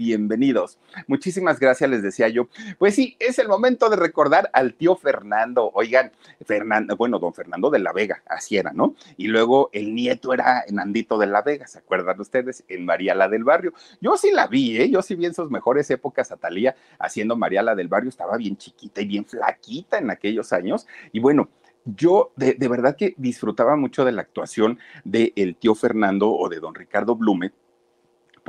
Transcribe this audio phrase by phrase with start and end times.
[0.00, 0.78] bienvenidos.
[1.08, 2.48] Muchísimas gracias, les decía yo.
[2.78, 5.70] Pues sí, es el momento de recordar al tío Fernando.
[5.74, 6.10] Oigan,
[6.46, 8.94] Fernando, bueno, don Fernando de la Vega, así era, ¿no?
[9.18, 12.64] Y luego el nieto era Nandito de la Vega, ¿se acuerdan ustedes?
[12.68, 13.74] En María la del Barrio.
[14.00, 14.88] Yo sí la vi, ¿eh?
[14.88, 18.38] Yo sí vi en sus mejores épocas a Talía haciendo María la del Barrio, estaba
[18.38, 20.86] bien chiquita y bien flaquita en aquellos años.
[21.12, 21.50] Y bueno,
[21.84, 26.58] yo de, verdad que disfrutaba mucho de la actuación del el tío Fernando o de
[26.58, 27.52] don Ricardo Blume,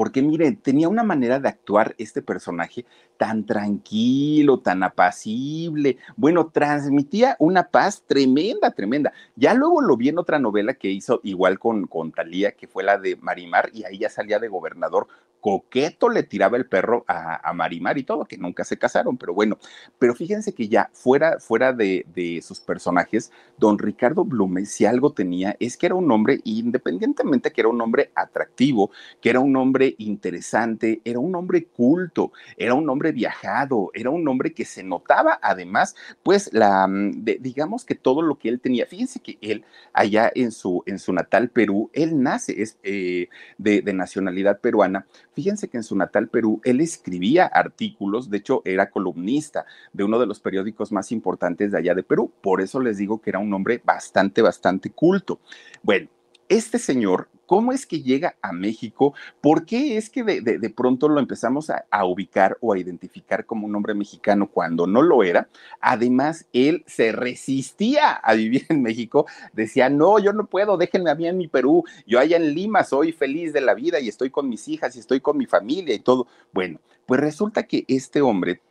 [0.02, 2.86] porque miren, tenía una manera de actuar este personaje
[3.22, 5.98] tan tranquilo, tan apacible.
[6.18, 9.14] Bueno, transmitía una paz tremenda, tremenda.
[9.36, 12.84] Ya luego lo vi en otra novela que hizo igual con, con Talía, que fue
[12.84, 15.08] la de Marimar, y ahí ya salía de gobernador
[15.42, 19.58] coqueto le tiraba el perro a, Marimar y todo, que nunca se casaron, pero bueno,
[20.00, 25.12] pero fíjense que ya fuera, fuera de, de, sus personajes, don Ricardo Blume, si algo
[25.12, 29.56] tenía, es que era un hombre, independientemente que era un hombre atractivo, que era un
[29.58, 34.84] hombre interesante, era un hombre culto, era un hombre viajado, era un hombre que se
[34.84, 39.64] notaba además, pues la, mm, digamos que todo lo que él tenía, fíjense que él
[39.94, 45.06] allá en su, en su natal Perú, él nace, es eh, de, de nacionalidad peruana,
[45.34, 50.20] Fíjense que en su natal Perú él escribía artículos, de hecho era columnista de uno
[50.20, 53.40] de los periódicos más importantes de allá de Perú, por eso les digo que era
[53.40, 55.40] un hombre bastante, bastante culto.
[55.84, 56.10] Bueno,
[56.50, 59.14] este señor ¿Cómo es que llega a México?
[59.42, 63.76] ¿Por qué es que de, pronto lo empezamos a, ubicar o a identificar como un
[63.76, 65.50] hombre mexicano cuando no lo era?
[65.82, 69.26] Además, él se resistía a vivir en México.
[69.52, 71.84] Decía, no, yo no puedo, déjenme a mí en mi Perú.
[72.08, 75.00] Yo allá en Lima soy feliz de la vida y estoy con mis hijas y
[75.00, 76.28] estoy con mi familia y todo.
[76.54, 78.62] Bueno, pues resulta que este hombre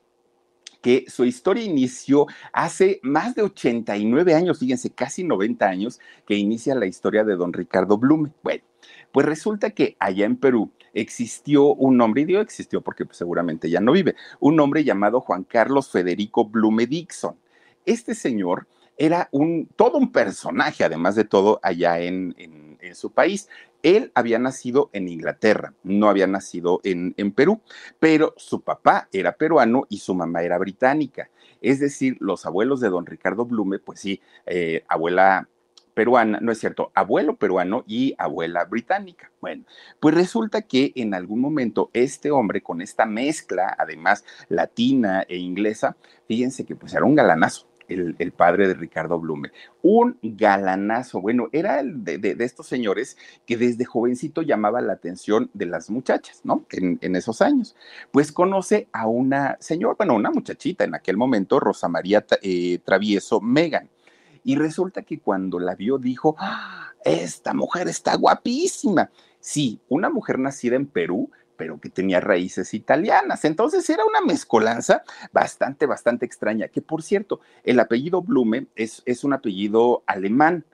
[0.81, 6.75] que su historia inició hace más de 89 años, fíjense, casi 90 años, que inicia
[6.75, 8.31] la historia de don Ricardo Blume.
[8.43, 8.63] Bueno,
[9.13, 13.71] pues resulta que allá en Perú existió un hombre, y digo existió porque pues, seguramente
[13.71, 17.37] ya no vive, un hombre llamado Juan Carlos Federico Blume Dixon.
[17.87, 18.67] Este señor
[19.00, 23.49] era un, todo un personaje, además de todo, allá en, en, su país.
[23.83, 27.62] Él había nacido en Inglaterra, no había nacido en, en, Perú,
[27.99, 31.31] pero su papá era peruano y su mamá era británica.
[31.62, 35.49] Es decir, los abuelos de don Ricardo Blume, pues sí, eh, abuela
[35.94, 39.31] peruana, no es cierto, abuelo peruano y abuela británica.
[39.41, 39.65] Bueno,
[39.99, 45.97] pues resulta que en algún momento este hombre con esta mezcla, además latina e inglesa,
[46.27, 49.51] fíjense que pues era un galanazo el, padre de Ricardo Blume.
[49.83, 55.67] Un galanazo, bueno, era el de, estos señores que desde jovencito llamaba la atención de
[55.67, 56.65] las muchachas, ¿no?
[56.71, 57.75] En, esos años.
[58.11, 63.41] Pues conoce a una señora, bueno, una muchachita en aquel momento, Rosa María eh, Travieso
[63.41, 63.89] Megan.
[64.45, 69.11] Y resulta que cuando la vio dijo, ¡Ah, esta mujer está guapísima.
[69.41, 73.44] Sí, una mujer nacida en Perú, pero que tenía raíces italianas.
[73.44, 79.25] Entonces era una mezcolanza bastante, bastante extraña, que por cierto, el apellido Blume es, es
[79.25, 80.65] un apellido alemán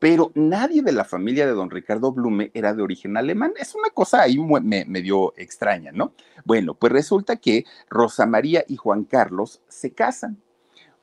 [0.00, 3.52] pero nadie de la familia de don Ricardo Blume era de origen alemán.
[3.56, 6.12] Es una cosa ahí medio extraña, ¿no?
[6.44, 10.42] Bueno, pues resulta que Rosa María y Juan Carlos se casan.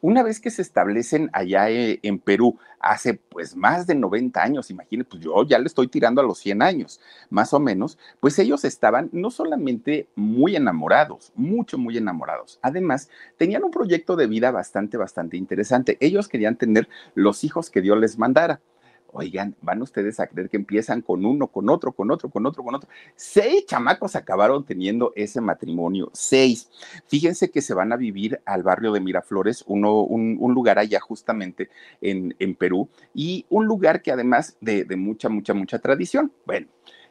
[0.01, 4.71] Una vez que se establecen allá eh, en Perú, hace pues más de 90 años,
[4.71, 8.39] imagínense, pues yo ya le estoy tirando a los 100 años, más o menos, pues
[8.39, 14.51] ellos estaban no solamente muy enamorados, mucho, muy enamorados, además tenían un proyecto de vida
[14.51, 15.97] bastante, bastante interesante.
[15.99, 18.61] Ellos querían tener los hijos que Dios les mandara
[19.11, 22.63] Oigan, van ustedes a creer que empiezan con uno, con otro, con otro, con otro,
[22.63, 22.89] con otro.
[23.15, 26.69] Seis chamacos acabaron teniendo ese matrimonio, seis.
[27.07, 31.69] Fíjense que se van a vivir al barrio de Miraflores, uno, un, lugar allá justamente
[32.01, 36.31] en, en, Perú, y un lugar que además de, de mucha, mucha, mucha tradición.
[36.45, 36.67] Bueno,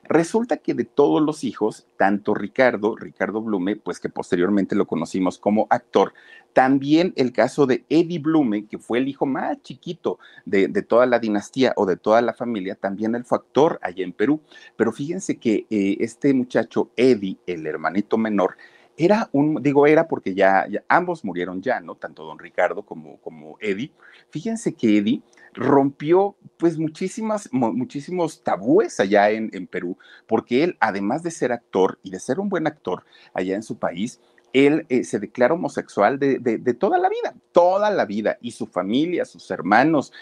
[0.08, 5.38] Resulta que de todos los hijos, tanto Ricardo, Ricardo Blume, pues que posteriormente lo conocimos
[5.38, 6.14] como actor,
[6.55, 11.19] también el caso de Eddie Blume, que fue el hijo más chiquito de, toda la
[11.19, 14.40] dinastía o de toda la familia, también él fue actor allá en Perú.
[14.76, 18.56] Pero fíjense que eh, este muchacho, Eddie, el hermanito menor,
[18.98, 21.94] era un, digo era porque ya, ambos murieron ya, ¿no?
[21.94, 23.92] Tanto don Ricardo como, como Eddie.
[24.30, 25.22] Fíjense que Eddie
[25.54, 29.96] rompió pues muchísimas, muchísimos tabúes allá en, en, Perú,
[30.26, 33.78] porque él, además de ser actor y de ser un buen actor allá en su
[33.78, 34.20] país,
[34.52, 38.50] él eh, se declara homosexual de, de, de, toda la vida, toda la vida, y
[38.50, 40.12] su familia, sus hermanos,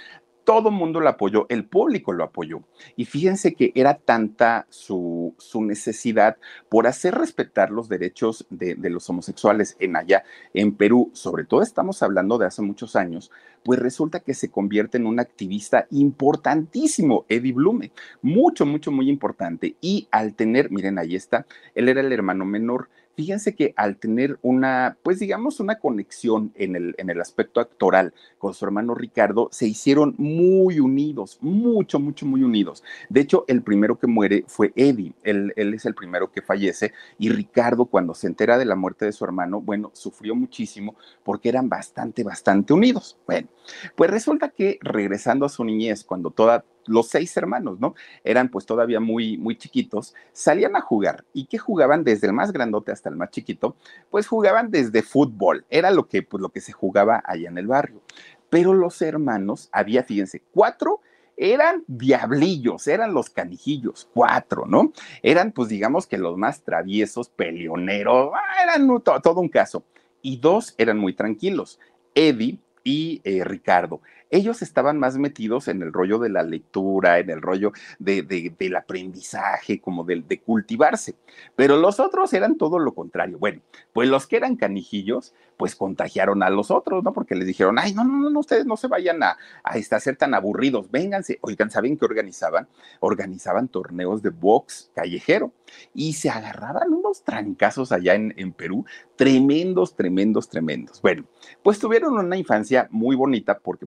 [0.46, 2.62] todo el mundo lo apoyó, el público lo apoyó.
[2.94, 6.36] Y fíjense que era tanta su, su necesidad
[6.68, 10.22] por hacer respetar los derechos de, de, los homosexuales en allá,
[10.54, 13.32] en Perú, sobre todo estamos hablando de hace muchos años,
[13.64, 17.90] pues resulta que se convierte en un activista importantísimo, Eddie Blume,
[18.22, 19.74] mucho, mucho, muy importante.
[19.80, 21.44] Y al tener, miren, ahí está,
[21.74, 26.76] él era el hermano menor, fíjense que al tener una, pues digamos, una conexión en
[26.76, 32.26] el, en el aspecto actoral con su hermano Ricardo, se hicieron muy unidos, mucho, mucho,
[32.26, 32.84] muy unidos.
[33.08, 36.92] De hecho, el primero que muere fue Eddie, él, él es el primero que fallece
[37.18, 41.48] y Ricardo cuando se entera de la muerte de su hermano, bueno, sufrió muchísimo porque
[41.48, 43.16] eran bastante, bastante unidos.
[43.26, 43.48] Bueno,
[43.94, 47.94] pues resulta que regresando a su niñez, cuando toda los seis hermanos, ¿no?
[48.24, 51.24] Eran pues todavía muy, muy chiquitos, salían a jugar.
[51.32, 53.76] ¿Y qué jugaban desde el más grandote hasta el más chiquito?
[54.10, 57.66] Pues jugaban desde fútbol, era lo que, pues, lo que se jugaba allá en el
[57.66, 58.02] barrio.
[58.50, 61.00] Pero los hermanos, había, fíjense, cuatro
[61.36, 64.92] eran diablillos, eran los canijillos, cuatro, ¿no?
[65.22, 69.84] Eran, pues digamos que los más traviesos, peleoneros, ah, eran todo un caso.
[70.22, 71.78] Y dos eran muy tranquilos,
[72.14, 74.00] Eddie y eh, Ricardo
[74.30, 78.76] ellos estaban más metidos en el rollo de la lectura, en el rollo de, del
[78.76, 81.16] aprendizaje, como de, de cultivarse.
[81.54, 83.38] Pero los otros eran todo lo contrario.
[83.38, 83.62] Bueno,
[83.92, 87.12] pues los que eran canijillos, pues contagiaron a los otros, ¿no?
[87.12, 90.16] Porque les dijeron, ay, no, no, no, ustedes no se vayan a, a, este, ser
[90.16, 91.38] tan aburridos, vénganse.
[91.40, 92.68] Oigan, ¿saben qué organizaban?
[93.00, 95.52] Organizaban torneos de box callejero
[95.94, 98.84] y se agarraban unos trancazos allá en, en Perú,
[99.16, 101.00] tremendos, tremendos, tremendos.
[101.00, 101.24] Bueno,
[101.62, 103.86] pues tuvieron una infancia muy bonita porque...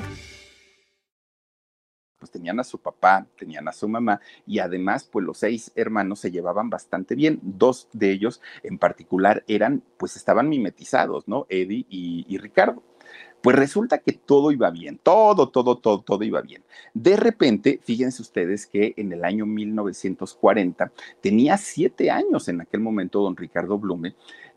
[2.29, 6.31] tenían a su papá, tenían a su mamá y además pues los seis hermanos se
[6.31, 7.39] llevaban bastante bien.
[7.41, 11.45] Dos de ellos en particular eran pues estaban mimetizados, ¿no?
[11.49, 12.83] Eddie y, Ricardo.
[13.41, 16.63] Pues resulta que todo iba bien, todo, todo, todo, todo iba bien.
[16.93, 20.91] De repente, fíjense ustedes que en el año 1940,
[21.21, 24.13] tenía siete años en aquel momento don Ricardo Blume,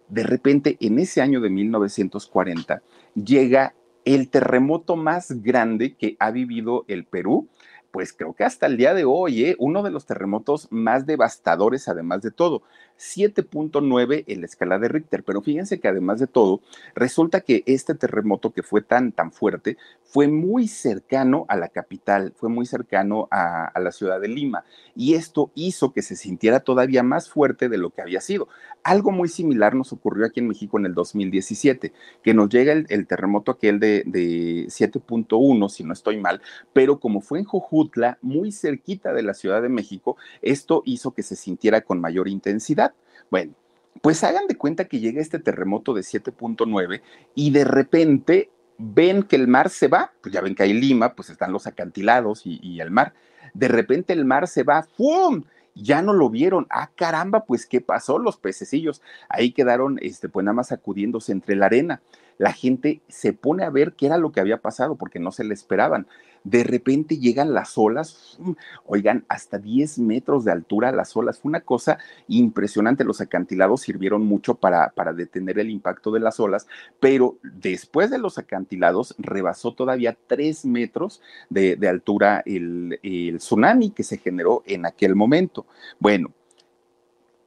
[0.09, 2.83] de repente en ese año de 1940
[3.15, 7.49] llega el terremoto más grande que ha vivido el Perú
[7.95, 9.56] pues creo que hasta el día de hoy, ¿eh?
[9.61, 12.63] uno de los terremotos más devastadores, además de todo.
[13.05, 16.61] 7.9 en la escala de Richter, pero fíjense que además de todo,
[16.94, 22.32] resulta que este terremoto que fue tan, tan fuerte fue muy cercano a la capital,
[22.37, 24.65] fue muy cercano a, la ciudad de Lima,
[24.96, 28.49] y esto hizo que se sintiera todavía más fuerte de lo que había sido.
[28.82, 31.93] Algo muy similar nos ocurrió aquí en México en el 2017,
[32.23, 36.41] que nos llega el, terremoto aquel de, de 7.1, si no estoy mal,
[36.73, 41.23] pero como fue en Jojutla, muy cerquita de la Ciudad de México, esto hizo que
[41.23, 42.94] se sintiera con mayor intensidad.
[43.34, 43.53] Bueno,
[44.00, 47.03] pues hagan de cuenta que llega este terremoto de 7.9
[47.34, 48.48] y de repente
[48.79, 51.67] ven que el mar se va, pues ya ven que hay Lima, pues están los
[51.67, 53.12] acantilados y, el mar.
[53.53, 55.43] De repente el mar se va, ¡fum!
[55.74, 56.69] Ya no lo vieron.
[56.70, 58.20] Ah, caramba, pues ¿qué pasó?
[58.20, 62.03] Los pececillos ahí quedaron, este, pues nada más sacudiéndose entre la arena.
[62.38, 65.43] La gente se pone a ver qué era lo que había pasado porque no se
[65.43, 66.06] le esperaban
[66.44, 68.53] de repente llegan las olas, mm,
[68.86, 71.39] oigan, hasta 10 metros de altura las olas.
[71.41, 71.98] Fue una cosa
[72.29, 73.03] impresionante.
[73.03, 76.67] Los acantilados sirvieron mucho para, para detener el impacto de las olas,
[77.01, 84.03] pero después de los acantilados rebasó todavía 3 metros de, altura el, el tsunami que
[84.03, 85.67] se generó en aquel momento.
[85.98, 86.31] Bueno,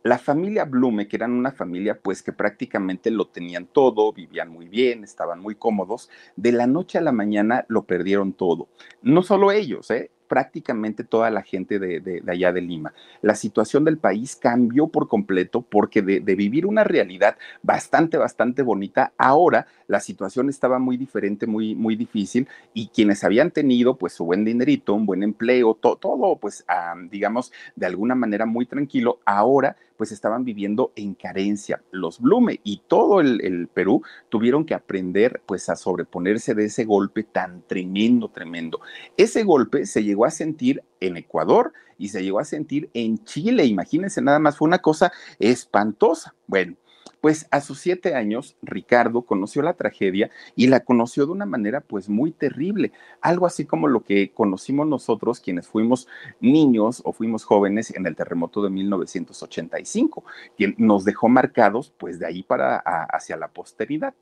[0.03, 4.67] la familia Blume, que eran una familia pues que prácticamente lo tenían todo, vivían muy
[4.67, 8.69] bien, estaban muy cómodos, de la noche a la mañana lo perdieron todo.
[9.01, 10.11] No solo ellos, ¿eh?
[10.27, 12.93] prácticamente toda la gente de, allá de Lima.
[13.21, 19.13] La situación del país cambió por completo porque de, vivir una realidad bastante, bastante bonita,
[19.17, 24.25] ahora la situación estaba muy diferente, muy, muy difícil y quienes habían tenido pues su
[24.25, 26.65] buen dinerito, un buen empleo, todo pues
[27.09, 31.81] digamos de alguna manera muy tranquilo, ahora pues estaban viviendo en carencia.
[31.91, 36.85] Los Blume y todo el, el, Perú tuvieron que aprender pues a sobreponerse de ese
[36.85, 38.79] golpe tan tremendo, tremendo.
[39.17, 43.65] Ese golpe se llegó a sentir en Ecuador y se llegó a sentir en Chile.
[43.65, 46.35] Imagínense, nada más fue una cosa espantosa.
[46.45, 46.75] Bueno,
[47.21, 51.81] pues a sus siete años, Ricardo conoció la tragedia y la conoció de una manera
[51.81, 56.07] pues muy terrible, algo así como lo que conocimos nosotros quienes fuimos
[56.39, 60.23] niños o fuimos jóvenes en el terremoto de 1985,
[60.57, 64.13] que nos dejó marcados pues de ahí para hacia la posteridad.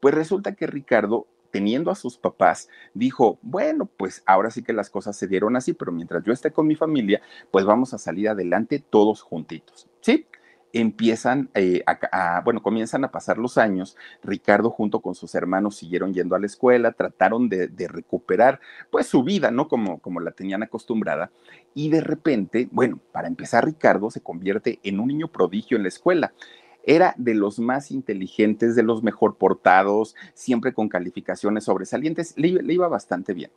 [0.00, 4.90] pues resulta que Ricardo teniendo a sus papás, dijo, bueno, pues ahora sí que las
[4.90, 8.28] cosas se dieron así, pero mientras yo esté con mi familia, pues vamos a salir
[8.28, 10.26] adelante todos juntitos, ¿sí?
[10.80, 13.96] Empiezan eh, a, bueno, comienzan a pasar los años.
[14.22, 19.22] Ricardo junto con sus hermanos siguieron yendo a la escuela, trataron de, recuperar pues su
[19.22, 19.68] vida, ¿no?
[19.68, 21.30] Como, como la tenían acostumbrada.
[21.74, 25.88] Y de repente, bueno, para empezar, Ricardo se convierte en un niño prodigio en la
[25.88, 26.32] escuela
[26.88, 32.74] era de los más inteligentes, de los mejor portados, siempre con calificaciones sobresalientes, le, le,
[32.74, 33.50] iba bastante bien.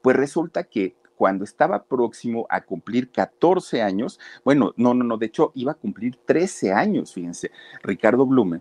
[0.00, 5.26] Pues resulta que cuando estaba próximo a cumplir 14 años, bueno, no, no, no, de
[5.26, 7.50] hecho iba a cumplir 13 años, fíjense,
[7.82, 8.60] Ricardo Blume.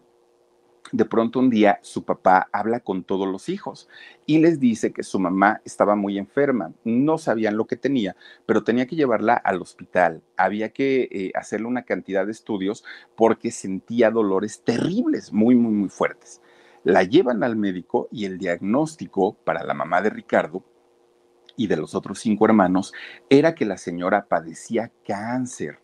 [0.91, 3.89] De pronto un día su papá habla con todos los hijos
[4.25, 8.15] y les dice que su mamá estaba muy enferma, no sabían lo que tenía,
[8.47, 12.83] pero tenía que llevarla al hospital, había que eh, hacerle una cantidad de estudios
[13.15, 16.41] porque sentía dolores terribles, muy, muy, muy fuertes.
[16.83, 20.63] La llevan al médico y el diagnóstico para la mamá de Ricardo
[21.57, 22.93] y de los otros cinco hermanos
[23.29, 25.79] era que la señora padecía cáncer.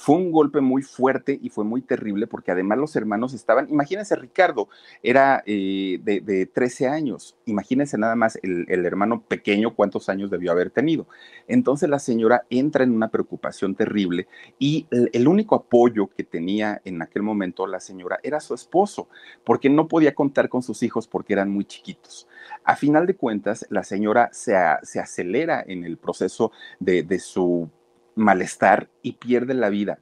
[0.00, 4.16] Fue un golpe muy fuerte y fue muy terrible porque además los hermanos estaban, imagínense
[4.16, 4.70] Ricardo,
[5.02, 10.70] era eh, de, 13 años, imagínense nada más el, hermano pequeño cuántos años debió haber
[10.70, 11.06] tenido.
[11.48, 14.26] Entonces la señora entra en una preocupación terrible
[14.58, 19.06] y el, único apoyo que tenía en aquel momento la señora era su esposo,
[19.44, 22.26] porque no podía contar con sus hijos porque eran muy chiquitos.
[22.64, 27.70] A final de cuentas, la señora se, acelera en el proceso de, de su
[28.14, 29.98] malestar y pierde la vida.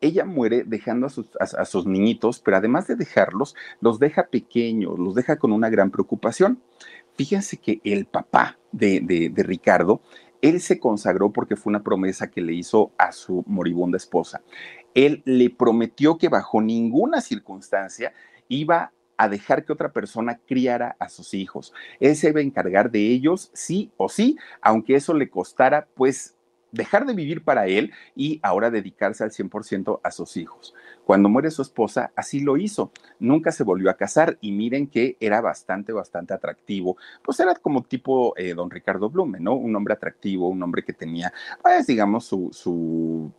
[0.00, 5.36] Ella muere dejando a sus, niñitos, pero además de dejarlos, los deja pequeños, los deja
[5.36, 6.62] con una gran preocupación.
[7.16, 10.02] Fíjense que el papá de, de Ricardo,
[10.42, 14.42] él se consagró porque fue una promesa que le hizo a su moribunda esposa.
[14.94, 18.12] Él le prometió que bajo ninguna circunstancia
[18.48, 21.72] iba a dejar que otra persona criara a sus hijos.
[22.00, 26.36] Él se iba a encargar de ellos sí o sí, aunque eso le costara pues
[26.72, 30.74] dejar de vivir para él y ahora dedicarse al 100% a sus hijos.
[31.04, 32.92] Cuando muere su esposa, así lo hizo.
[33.18, 36.96] Nunca se volvió a casar y miren que era bastante, bastante atractivo.
[37.22, 39.54] Pues era como tipo eh, don Ricardo Blume, ¿no?
[39.54, 41.32] Un hombre atractivo, un hombre que tenía,
[41.62, 43.32] pues digamos, su, su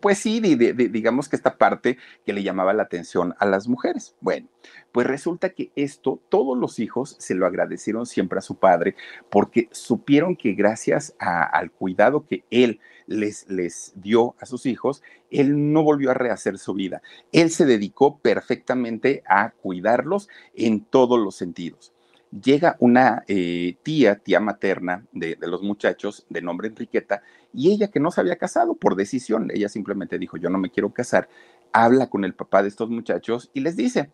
[0.00, 4.14] pues sí, digamos que esta parte que le llamaba la atención a las mujeres.
[4.20, 4.48] Bueno,
[4.92, 8.96] pues resulta que esto todos los hijos se lo agradecieron siempre a su padre
[9.30, 15.72] porque supieron que gracias al cuidado que él les, les dio a sus hijos, él
[15.72, 17.00] no volvió a rehacer su vida.
[17.32, 21.92] Él se dedicó perfectamente a cuidarlos en todos los sentidos
[22.30, 28.00] llega una eh, tía, tía materna de, los muchachos de nombre Enriqueta, y ella que
[28.00, 31.28] no se había casado por decisión, ella simplemente dijo, yo no me quiero casar,
[31.72, 34.10] habla con el papá de estos muchachos y les dice,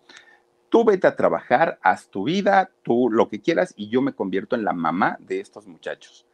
[0.68, 4.56] tú vete a trabajar, haz tu vida, tú lo que quieras, y yo me convierto
[4.56, 6.26] en la mamá de estos muchachos.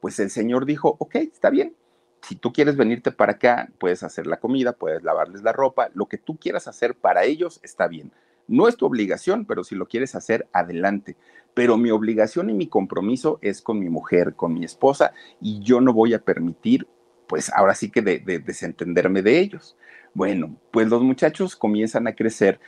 [0.00, 1.74] Pues el señor dijo, ok, está bien.
[2.22, 6.06] Si tú quieres venirte para acá, puedes hacer la comida, puedes lavarles la ropa, lo
[6.06, 8.12] que tú quieras hacer para ellos está bien
[8.48, 11.16] no es tu obligación, pero si lo quieres hacer, adelante.
[11.58, 15.80] Pero mi obligación y mi compromiso es con mi mujer, con mi esposa, y yo
[15.80, 16.86] no voy a permitir,
[17.26, 19.76] pues ahora sí que de, desentenderme de ellos.
[20.14, 22.60] Bueno, pues los muchachos comienzan a crecer,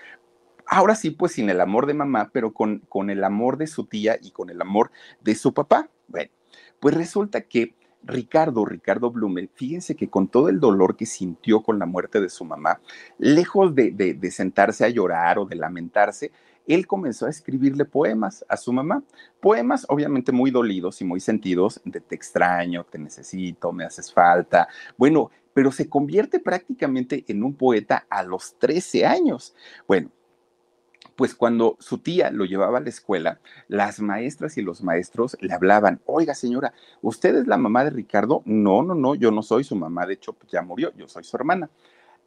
[0.67, 3.87] ahora sí, pues sin el amor de mamá, pero con, con el amor de su
[3.87, 5.89] tía y con el amor de su papá.
[6.09, 6.33] Bueno,
[6.81, 11.79] Pues resulta que Ricardo, Ricardo Blume, fíjense que con todo el dolor que sintió con
[11.79, 12.81] la muerte de su mamá,
[13.19, 16.33] lejos de, de, sentarse a llorar o de lamentarse,
[16.67, 19.02] él comenzó a escribirle poemas a su mamá.
[19.40, 24.69] Poemas obviamente muy dolidos y muy sentidos de te extraño, te necesito, me haces falta.
[24.97, 29.55] Bueno, pero se convierte prácticamente en un poeta a los 13 años.
[29.87, 30.11] Bueno,
[31.21, 35.52] pues cuando su tía lo llevaba a la escuela, las maestras y los maestros le
[35.52, 38.40] hablaban, oiga señora, ¿usted es la mamá de Ricardo?
[38.47, 41.37] No, no, no, yo no soy su mamá, de hecho ya murió, yo soy su
[41.37, 41.69] hermana.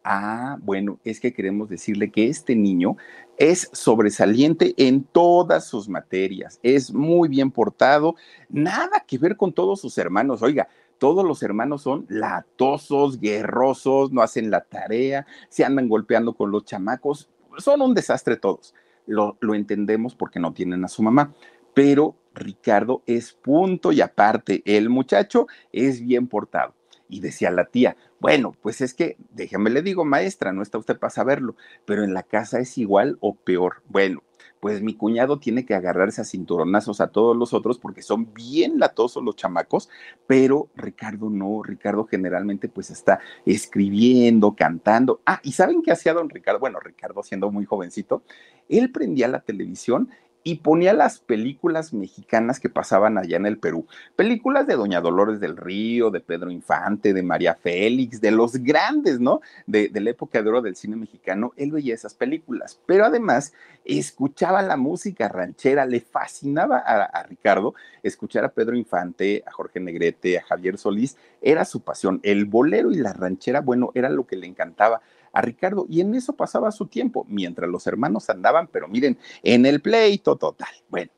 [0.03, 2.98] Ah, bueno, es que queremos decirle que este niño
[3.38, 8.15] es sobresaliente en todas sus materias, es muy bien portado,
[8.50, 10.41] nada que ver con todos sus hermanos.
[10.41, 10.67] Oiga,
[10.98, 16.65] todos los hermanos son latosos, guerrosos, no hacen la tarea, se andan golpeando con los
[16.65, 18.74] chamacos, son un desastre todos
[19.05, 21.33] lo, entendemos porque no tienen a su mamá,
[21.74, 26.74] pero Ricardo es punto y aparte, el muchacho es bien portado.
[27.10, 30.98] Y decía la tía, bueno, pues es que, déjame le digo, maestra, no está usted
[30.98, 31.55] para saberlo,
[31.86, 33.83] pero en la casa es igual o peor.
[33.88, 34.24] Bueno,
[34.63, 38.79] pues mi cuñado tiene que agarrarse a cinturonazos a todos los otros porque son bien
[38.79, 39.89] latosos los chamacos,
[40.25, 45.19] pero Ricardo no, Ricardo generalmente pues está escribiendo, cantando.
[45.25, 46.62] Ah, ¿y saben qué hacía don Ricardo?
[46.62, 48.24] Bueno, Ricardo siendo muy jovencito,
[48.69, 50.10] él prendía la televisión
[50.43, 53.88] y ponía las películas mexicanas que pasaban allá en el Perú.
[54.15, 59.19] Películas de Doña Dolores del Río, de Pedro Infante, de María Félix, de los grandes,
[59.19, 59.41] ¿no?
[59.65, 61.53] De, la época de oro del cine mexicano.
[61.55, 63.53] Él veía esas películas, pero además
[63.85, 69.79] escuchaba la música ranchera, le fascinaba a, a Ricardo escuchar a Pedro Infante, a Jorge
[69.79, 72.19] Negrete, a Javier Solís, era su pasión.
[72.23, 75.01] El bolero y la ranchera, bueno, era lo que le encantaba
[75.33, 79.65] a Ricardo y en eso pasaba su tiempo, mientras los hermanos andaban, pero miren, en
[79.65, 80.69] el pleito total.
[80.87, 81.11] Bueno,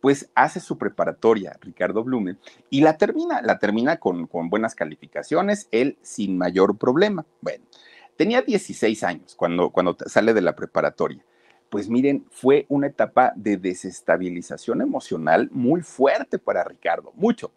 [0.00, 2.36] pues hace su preparatoria Ricardo Blume
[2.70, 7.26] y la termina, la termina con, con buenas calificaciones, él sin mayor problema.
[7.42, 7.64] Bueno,
[8.16, 11.22] tenía 16 años cuando, cuando sale de la preparatoria.
[11.68, 17.52] Pues miren, fue una etapa de desestabilización emocional muy fuerte para Ricardo, mucho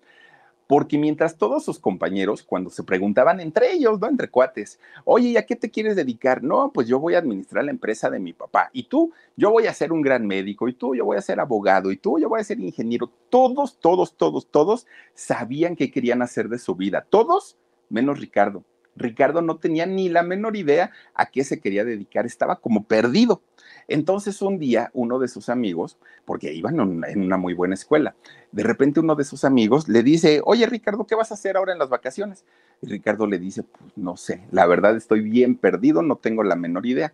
[0.68, 4.08] porque mientras todos sus compañeros, cuando se preguntaban entre ellos, ¿no?
[4.08, 6.44] Entre cuates, oye, ¿y a qué te quieres dedicar?
[6.44, 9.68] No, pues yo voy a administrar la empresa de mi papá, y tú, yo voy
[9.68, 12.30] a ser un gran médico, y tú, yo voy a ser abogado, y tú, yo
[12.30, 13.12] voy a ser ingeniero.
[13.30, 17.58] Todos, todos, todos, todos sabían qué querían hacer de su vida, todos,
[17.90, 18.64] menos Ricardo.
[18.96, 23.42] Ricardo no tenía ni la menor idea a qué se quería dedicar, estaba como perdido.
[23.88, 28.16] Entonces un día uno de sus amigos, porque iban en una muy buena escuela,
[28.52, 31.74] de repente uno de sus amigos le dice, oye Ricardo, ¿qué vas a hacer ahora
[31.74, 32.46] en las vacaciones?
[32.82, 36.56] Y Ricardo le dice, pues no sé, la verdad estoy bien perdido, no tengo la
[36.56, 37.14] menor idea.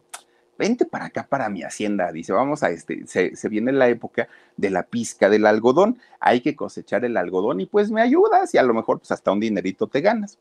[0.58, 2.12] Vente para acá, para mi hacienda.
[2.12, 5.98] Dice, vamos a este, se, se viene la época de la pizca del algodón.
[6.20, 9.32] Hay que cosechar el algodón y pues me ayudas y a lo mejor pues hasta
[9.32, 10.38] un dinerito te ganas.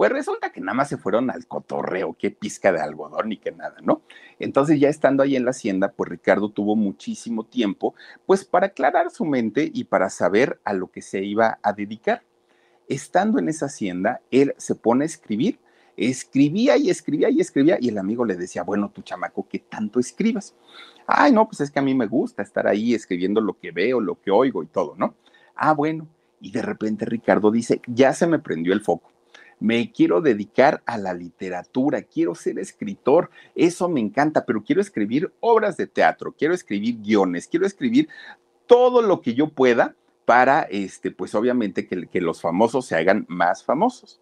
[0.00, 3.52] Pues resulta que nada más se fueron al cotorreo, qué pizca de algodón ni qué
[3.52, 4.00] nada, ¿no?
[4.38, 9.10] Entonces ya estando ahí en la hacienda, pues Ricardo tuvo muchísimo tiempo, pues para aclarar
[9.10, 12.22] su mente y para saber a lo que se iba a dedicar.
[12.88, 15.58] Estando en esa hacienda, él se pone a escribir,
[15.98, 20.00] escribía y escribía y escribía y el amigo le decía, bueno, tu chamaco, ¿qué tanto
[20.00, 20.54] escribas?
[21.06, 24.00] Ay, no, pues es que a mí me gusta estar ahí escribiendo lo que veo,
[24.00, 25.14] lo que oigo y todo, ¿no?
[25.54, 26.08] Ah, bueno.
[26.40, 29.09] Y de repente Ricardo dice, ya se me prendió el foco
[29.60, 35.32] me quiero dedicar a la literatura, quiero ser escritor, eso me encanta, pero quiero escribir
[35.40, 38.08] obras de teatro, quiero escribir guiones, quiero escribir
[38.66, 39.94] todo lo que yo pueda
[40.24, 44.20] para, este, pues obviamente que, que los famosos se hagan más famosos.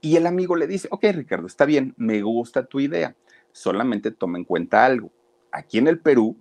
[0.00, 3.14] Y el amigo le dice, ok Ricardo, está bien, me gusta tu idea,
[3.52, 5.10] solamente toma en cuenta algo.
[5.52, 6.36] Aquí en el Perú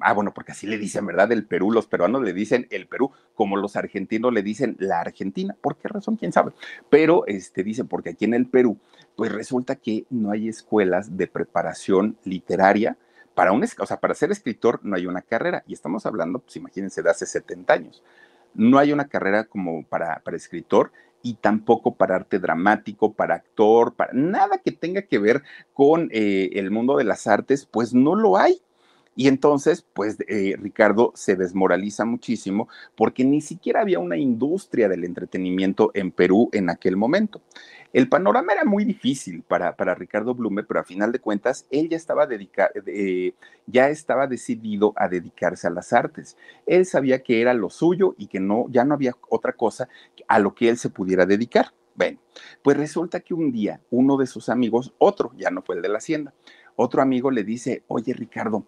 [0.00, 1.32] Ah, bueno, porque así le dicen, ¿verdad?
[1.32, 5.56] El Perú, los peruanos le dicen el Perú, como los argentinos le dicen la Argentina.
[5.60, 6.16] ¿Por qué razón?
[6.16, 6.52] ¿Quién sabe?
[6.90, 8.78] Pero este dice, porque aquí en el Perú,
[9.16, 12.96] pues resulta que no hay escuelas de preparación literaria.
[13.34, 16.56] Para, un, o sea, para ser escritor no hay una carrera, y estamos hablando, pues
[16.56, 18.02] imagínense, de hace 70 años.
[18.54, 20.90] No hay una carrera como para, para escritor
[21.22, 26.50] y tampoco para arte dramático, para actor, para nada que tenga que ver con eh,
[26.52, 28.60] el mundo de las artes, pues no lo hay.
[29.16, 35.04] Y entonces, pues eh, Ricardo se desmoraliza muchísimo porque ni siquiera había una industria del
[35.04, 37.40] entretenimiento en Perú en aquel momento.
[37.94, 41.88] El panorama era muy difícil para, para Ricardo Blume, pero a final de cuentas él
[41.88, 43.32] ya estaba, eh,
[43.66, 46.36] ya estaba decidido a dedicarse a las artes.
[46.66, 49.88] Él sabía que era lo suyo y que no, ya no había otra cosa
[50.28, 51.72] a lo que él se pudiera dedicar.
[51.94, 52.18] Bueno,
[52.62, 55.88] pues resulta que un día uno de sus amigos, otro, ya no fue el de
[55.88, 56.34] la hacienda,
[56.74, 58.66] otro amigo le dice, oye Ricardo,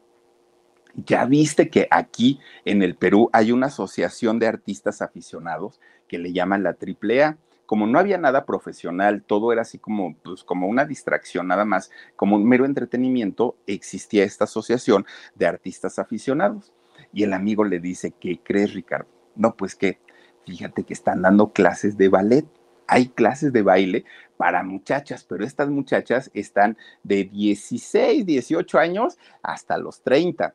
[0.94, 6.32] ya viste que aquí en el Perú hay una asociación de artistas aficionados que le
[6.32, 7.36] llaman la AAA.
[7.66, 11.90] Como no había nada profesional, todo era así como, pues, como una distracción nada más,
[12.16, 16.72] como un mero entretenimiento, existía esta asociación de artistas aficionados.
[17.12, 19.08] Y el amigo le dice, ¿qué crees, Ricardo?
[19.36, 20.00] No, pues que,
[20.46, 22.46] fíjate que están dando clases de ballet.
[22.86, 24.04] Hay clases de baile
[24.38, 30.54] para muchachas, pero estas muchachas están de 16, 18 años hasta los 30.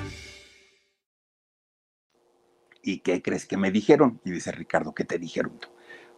[2.81, 4.19] ¿Y qué crees que me dijeron?
[4.25, 5.67] Y dice Ricardo, ¿qué te dijeron tú?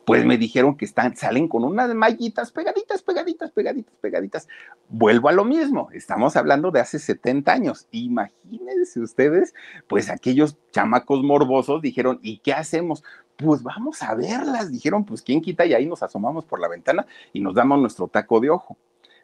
[0.06, 4.47] Pues me dijeron que están, salen con unas mallitas pegaditas, pegaditas, pegaditas, pegaditas.
[4.89, 7.88] Vuelvo a lo mismo, estamos hablando de hace 70 años.
[7.91, 9.54] Imagínense ustedes,
[9.88, 13.04] pues aquellos chamacos morbosos dijeron, ¿y qué hacemos?
[13.38, 17.06] Pues vamos a verlas, dijeron, pues quién quita y ahí nos asomamos por la ventana
[17.32, 18.78] y nos damos nuestro taco de ojo.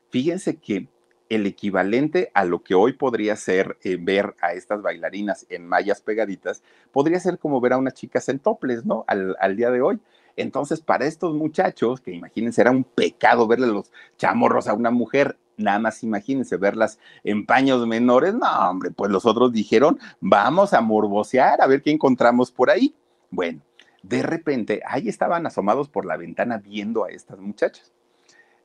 [0.10, 0.88] Fíjense que
[1.29, 6.01] el equivalente a lo que hoy podría ser eh, ver a estas bailarinas en mallas
[6.01, 9.05] pegaditas, podría ser como ver a unas chicas en toples, ¿no?
[9.07, 9.99] Al, al, día de hoy.
[10.35, 15.37] Entonces, para estos muchachos, que imagínense, era un pecado verle los chamorros a una mujer,
[15.57, 20.81] nada más imagínense verlas en paños menores, no, hombre, pues los otros dijeron, vamos a
[20.81, 22.95] morbosear, a ver qué encontramos por ahí.
[23.29, 23.61] Bueno,
[24.01, 27.91] de repente, ahí estaban asomados por la ventana viendo a estas muchachas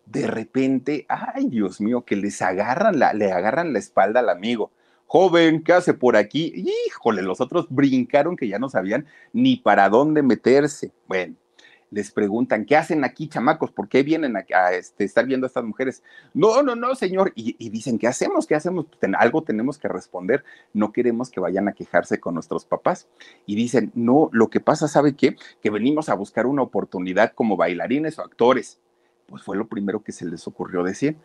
[0.06, 4.70] de repente, ay Dios mío, que les agarran la, le agarran la espalda al amigo.
[5.06, 6.66] Joven, ¿qué hace por aquí?
[6.88, 10.92] Híjole, los otros brincaron que ya no sabían ni para dónde meterse.
[11.06, 11.36] Bueno,
[11.90, 13.70] les preguntan, ¿qué hacen aquí, chamacos?
[13.70, 16.02] ¿Por qué vienen a, este, estar viendo a estas mujeres?
[16.32, 17.32] No, no, no, señor.
[17.36, 18.48] Y, dicen, ¿qué hacemos?
[18.48, 18.86] ¿Qué hacemos?
[19.16, 20.44] Algo tenemos que responder.
[20.72, 23.06] No queremos que vayan a quejarse con nuestros papás.
[23.46, 25.36] Y dicen, no, lo que pasa, ¿sabe qué?
[25.62, 28.80] Que venimos a buscar una oportunidad como bailarines o actores
[29.26, 31.16] pues fue lo primero que se les ocurrió decir.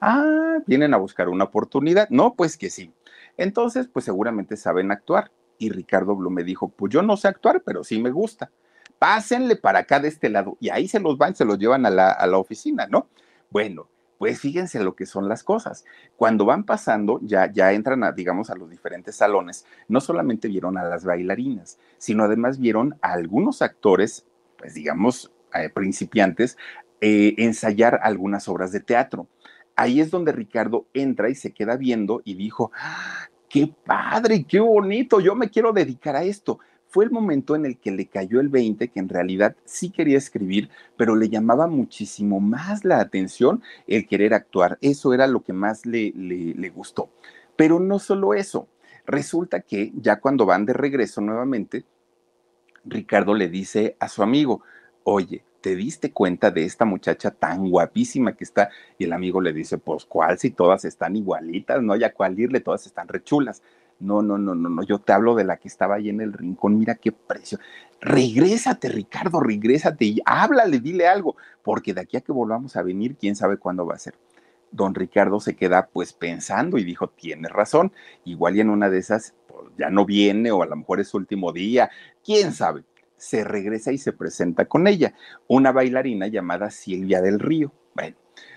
[0.00, 2.08] Ah, vienen a buscar una oportunidad.
[2.10, 2.92] No, pues que sí.
[3.36, 5.30] Entonces, pues seguramente saben actuar.
[5.58, 8.50] Y Ricardo Blum me dijo, pues yo no sé actuar, pero sí me gusta.
[8.98, 10.56] Pásenle para acá de este lado.
[10.60, 13.08] Y ahí se los van, se los llevan a la, a la oficina, ¿no?
[13.50, 15.84] Bueno, pues fíjense lo que son las cosas.
[16.16, 20.76] Cuando van pasando, ya, ya entran, a, digamos, a los diferentes salones, no solamente vieron
[20.76, 24.26] a las bailarinas, sino además vieron a algunos actores,
[24.58, 26.58] pues digamos, eh, principiantes,
[27.00, 29.28] eh, ensayar algunas obras de teatro.
[29.76, 34.60] Ahí es donde Ricardo entra y se queda viendo y dijo, ¡Ah, qué padre, qué
[34.60, 36.58] bonito, yo me quiero dedicar a esto.
[36.88, 40.16] Fue el momento en el que le cayó el 20, que en realidad sí quería
[40.16, 44.78] escribir, pero le llamaba muchísimo más la atención el querer actuar.
[44.80, 47.10] Eso era lo que más le, le, le gustó.
[47.56, 48.68] Pero no solo eso,
[49.04, 51.84] resulta que ya cuando van de regreso nuevamente,
[52.84, 54.62] Ricardo le dice a su amigo,
[55.04, 58.70] oye, ¿te diste cuenta de esta muchacha tan guapísima que está?
[58.98, 60.38] Y el amigo le dice, pues, ¿cuál?
[60.38, 63.62] Si todas están igualitas, no hay a cuál irle, todas están rechulas.
[64.00, 66.32] No, no, no, no, no, yo te hablo de la que estaba ahí en el
[66.32, 67.58] rincón, mira qué precio.
[68.00, 73.16] Regrésate, Ricardo, regrésate y háblale, dile algo, porque de aquí a que volvamos a venir,
[73.16, 74.14] quién sabe cuándo va a ser.
[74.70, 77.90] Don Ricardo se queda pues pensando y dijo, tienes razón,
[78.24, 81.08] igual y en una de esas pues, ya no viene o a lo mejor es
[81.08, 81.90] su último día,
[82.22, 82.84] quién sabe
[83.18, 85.14] se regresa y se presenta con ella,
[85.46, 87.72] una bailarina llamada Silvia del Río.
[87.94, 88.16] Bueno,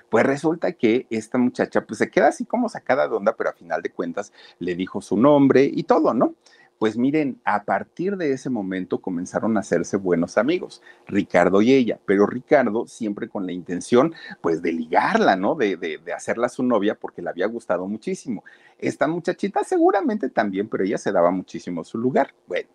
[0.10, 3.54] pues resulta que esta muchacha pues se queda así como sacada de onda, pero a
[3.54, 6.36] final de cuentas le dijo su nombre y todo, ¿no?
[6.82, 12.00] Pues miren, a partir de ese momento comenzaron a hacerse buenos amigos, Ricardo y ella,
[12.08, 15.54] pero Ricardo siempre con la intención, pues, de ligarla, ¿no?
[15.54, 18.44] De, de, de, hacerla su novia porque le había gustado muchísimo.
[18.80, 22.34] Esta muchachita seguramente también, pero ella se daba muchísimo su lugar.
[22.48, 22.70] Bueno,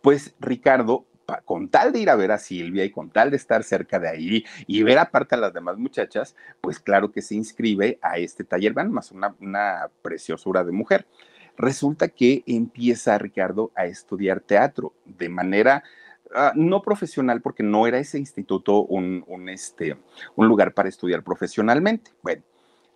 [0.00, 1.04] pues Ricardo
[1.44, 4.08] con tal de ir a ver a Silvia y con tal de estar cerca de
[4.08, 8.44] ahí y ver aparte a las demás muchachas, pues claro que se inscribe a este
[8.44, 11.06] taller, van más una, una preciosura de mujer.
[11.56, 15.82] Resulta que empieza Ricardo a estudiar teatro de manera
[16.34, 19.96] Uh, no profesional porque no era ese instituto un, un, este,
[20.34, 22.10] un lugar para estudiar profesionalmente.
[22.22, 22.42] Bueno,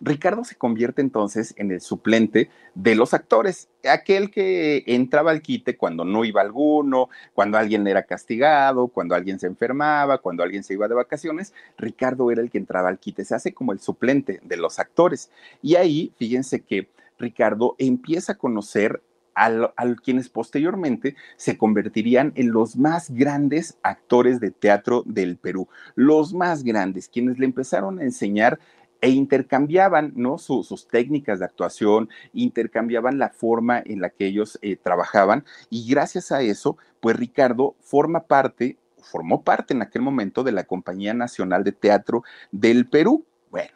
[0.01, 5.75] Ricardo se convierte entonces en el suplente de los actores, aquel que entraba al quite
[5.77, 10.73] cuando no iba alguno, cuando alguien era castigado, cuando alguien se enfermaba, cuando alguien se
[10.73, 14.39] iba de vacaciones, Ricardo era el que entraba al quite, se hace como el suplente
[14.43, 15.31] de los actores.
[15.61, 19.01] Y ahí, fíjense que Ricardo empieza a conocer
[19.39, 26.33] a, quienes posteriormente se convertirían en los más grandes actores de teatro del Perú, los
[26.33, 28.59] más grandes, quienes le empezaron a enseñar
[29.01, 30.37] e intercambiaban ¿no?
[30.37, 36.31] sus técnicas de actuación, intercambiaban la forma en la que ellos eh, trabajaban y gracias
[36.31, 41.63] a eso, pues Ricardo forma parte, formó parte en aquel momento de la Compañía Nacional
[41.63, 43.25] de Teatro del Perú.
[43.49, 43.71] Bueno,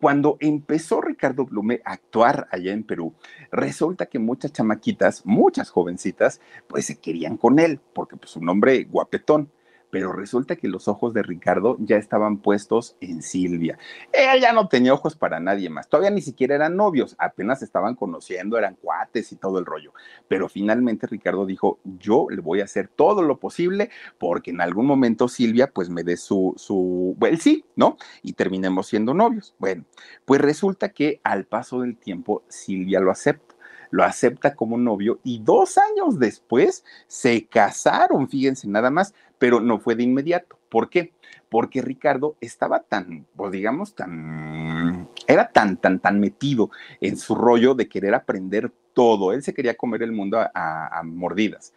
[0.00, 3.14] cuando empezó Ricardo Blume a actuar allá en Perú,
[3.50, 8.84] resulta que muchas chamaquitas, muchas jovencitas, pues se querían con él, porque pues un hombre
[8.84, 9.50] guapetón
[9.90, 13.78] pero resulta que los ojos de Ricardo ya estaban puestos en Silvia.
[14.12, 17.94] Ella ya no tenía ojos para nadie más, todavía ni siquiera eran novios, apenas estaban
[17.94, 19.92] conociendo, eran cuates y todo el rollo.
[20.28, 24.86] Pero finalmente Ricardo dijo, yo le voy a hacer todo lo posible porque en algún
[24.86, 27.96] momento Silvia pues me dé su, su, el sí, ¿no?
[28.22, 29.54] Y terminemos siendo novios.
[29.58, 29.84] Bueno,
[30.24, 33.47] pues resulta que al paso del tiempo Silvia lo acepta
[33.90, 39.78] lo acepta como novio y dos años después se casaron, fíjense nada más, pero no
[39.78, 40.58] fue de inmediato.
[40.68, 41.12] ¿Por qué?
[41.48, 46.70] Porque Ricardo estaba tan, pues digamos, tan, era tan, tan, tan metido
[47.00, 49.32] en su rollo de querer aprender todo.
[49.32, 51.72] Él se quería comer el mundo a, mordidas.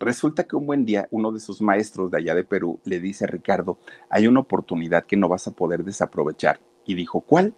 [0.00, 3.24] Resulta que un buen día uno de sus maestros de allá de Perú le dice
[3.24, 3.78] a Ricardo,
[4.10, 6.60] hay una oportunidad que no vas a poder desaprovechar.
[6.84, 7.54] Y dijo, ¿cuál?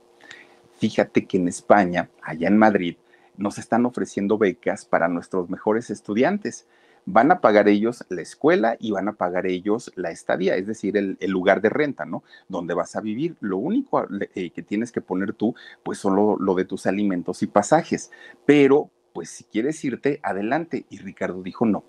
[0.79, 2.97] Fíjate que en España, allá en Madrid,
[3.37, 6.67] nos están ofreciendo becas para nuestros mejores estudiantes.
[7.07, 10.97] Van a pagar ellos la escuela y van a pagar ellos la estadía, es decir,
[10.97, 12.25] el, lugar de renta, ¿no?
[12.49, 13.37] Donde vas a vivir.
[13.41, 17.47] Lo único eh, que tienes que poner tú, pues solo lo de tus alimentos y
[17.47, 18.11] pasajes.
[18.47, 20.87] Pero, pues si quieres irte, adelante.
[20.89, 21.85] Y Ricardo dijo, no,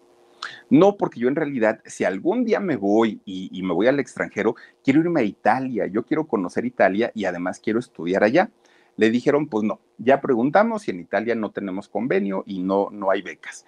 [0.70, 4.56] no, porque yo en realidad, si algún día me voy y, me voy al extranjero,
[4.84, 8.50] quiero irme a Italia, yo quiero conocer Italia y además quiero estudiar allá.
[8.98, 13.12] Le dijeron, pues no, ya preguntamos y en Italia no tenemos convenio y no, no
[13.12, 13.66] hay becas.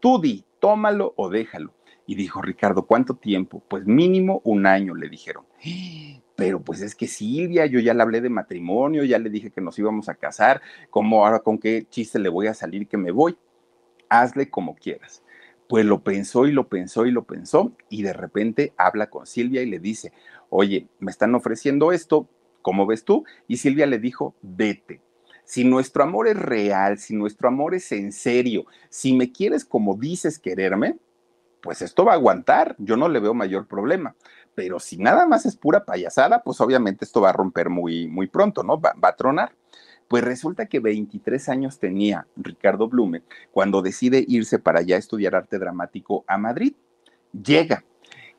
[0.00, 1.72] Tú di, tómalo o déjalo.
[2.06, 3.62] Y dijo Ricardo, ¿cuánto tiempo?
[3.68, 5.44] Pues mínimo un año, le dijeron.
[6.36, 9.60] Pero pues es que Silvia, yo ya le hablé de matrimonio, ya le dije que
[9.60, 13.10] nos íbamos a casar, ¿cómo ahora con qué chiste le voy a salir que me
[13.10, 13.36] voy?
[14.08, 15.24] Hazle como quieras.
[15.68, 19.62] Pues lo pensó y lo pensó y lo pensó y de repente habla con Silvia
[19.62, 20.12] y le dice,
[20.48, 22.28] oye, me están ofreciendo esto,
[22.66, 23.24] ¿Cómo ves tú?
[23.46, 25.00] Y Silvia le dijo, vete.
[25.44, 29.94] Si nuestro amor es real, si nuestro amor es en serio, si me quieres como
[29.94, 30.98] dices quererme,
[31.60, 34.16] pues esto va a aguantar, yo no le veo mayor problema.
[34.56, 38.26] Pero si nada más es pura payasada, pues obviamente esto va a romper muy, muy
[38.26, 38.80] pronto, ¿no?
[38.80, 39.52] Va, va a tronar.
[40.08, 45.36] Pues resulta que 23 años tenía Ricardo Blume cuando decide irse para allá a estudiar
[45.36, 46.74] arte dramático a Madrid.
[47.32, 47.84] Llega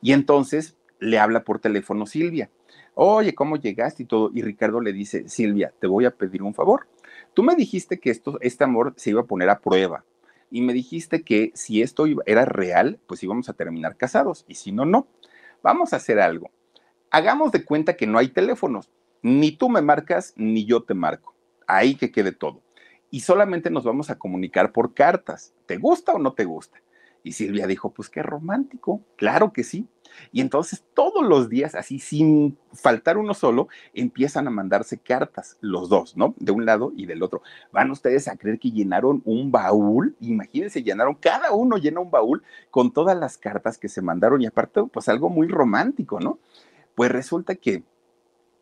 [0.02, 2.50] y entonces le habla por teléfono Silvia
[2.98, 4.32] oye, ¿cómo llegaste y todo?
[4.34, 6.88] Y Ricardo le dice, Silvia, te voy a pedir un favor.
[7.34, 10.04] Tú me dijiste que esto, este amor se iba a poner a prueba
[10.50, 14.72] y me dijiste que si esto era real, pues íbamos a terminar casados y si
[14.72, 15.08] no, no.
[15.62, 16.50] Vamos a hacer algo.
[17.12, 18.90] Hagamos de cuenta que no hay teléfonos.
[19.22, 21.36] Ni tú me marcas, ni yo te marco.
[21.68, 22.62] Ahí que quede todo.
[23.12, 25.54] Y solamente nos vamos a comunicar por cartas.
[25.66, 26.80] ¿Te gusta o no te gusta?
[27.28, 29.02] Y Silvia dijo, pues qué romántico.
[29.18, 29.86] Claro que sí.
[30.32, 35.90] Y entonces todos los días, así sin faltar uno solo, empiezan a mandarse cartas, los
[35.90, 36.36] dos, ¿no?
[36.40, 37.42] De un lado y del otro.
[37.74, 42.44] Van ustedes a creer que llenaron un baúl, imagínense, llenaron, cada uno llena un baúl
[42.72, 46.40] con todas las cartas que se mandaron y aparte, pues algo muy romántico, ¿no?
[46.96, 47.84] Pues resulta que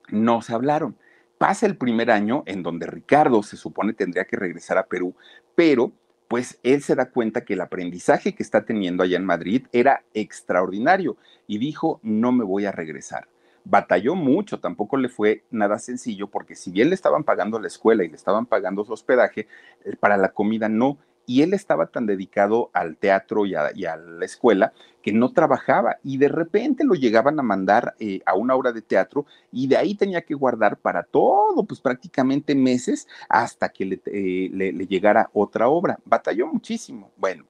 [0.10, 0.98] no se hablaron.
[1.38, 5.14] Pasa el primer año en donde Ricardo se supone tendría que regresar a Perú,
[5.54, 5.92] pero
[6.28, 10.04] pues él se da cuenta que el aprendizaje que está teniendo allá en Madrid era
[10.14, 13.28] extraordinario y dijo, no me voy a regresar.
[13.64, 18.04] Batalló mucho, tampoco le fue nada sencillo porque si bien le estaban pagando la escuela
[18.04, 19.48] y le estaban pagando su hospedaje,
[19.84, 24.26] eh, para la comida no y él estaba tan dedicado al teatro y a, la
[24.26, 28.72] escuela que no trabajaba y de repente lo llegaban a mandar eh, a una obra
[28.72, 33.86] de teatro y de ahí tenía que guardar para todo, pues prácticamente meses hasta que
[33.86, 36.00] le, eh, le llegara otra obra.
[36.06, 37.12] Batalló muchísimo.
[37.18, 37.46] Bueno,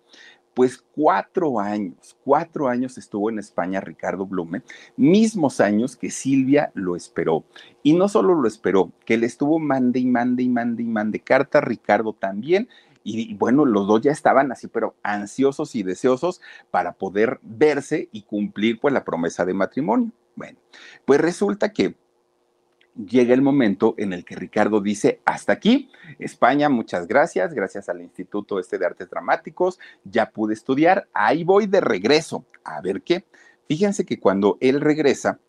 [0.55, 4.61] pues cuatro años, cuatro años estuvo en España Ricardo Blume,
[4.95, 7.43] mismos años que Silvia lo esperó.
[7.83, 11.19] Y no solo lo esperó, que le estuvo mande y mande y mande y mande
[11.19, 12.69] carta, Ricardo también,
[13.07, 16.41] y, bueno, los dos ya estaban así, pero ansiosos y deseosos
[16.71, 20.11] para poder verse y cumplir pues la promesa de matrimonio.
[20.35, 20.57] Bueno,
[21.05, 21.93] pues resulta que
[22.95, 28.01] llega el momento en el que Ricardo dice, hasta aquí, España, muchas gracias, gracias al
[28.01, 33.23] Instituto Este de Artes Dramáticos, ya pude estudiar, ahí voy de regreso, a ver qué.
[33.67, 35.39] Fíjense que cuando él regresa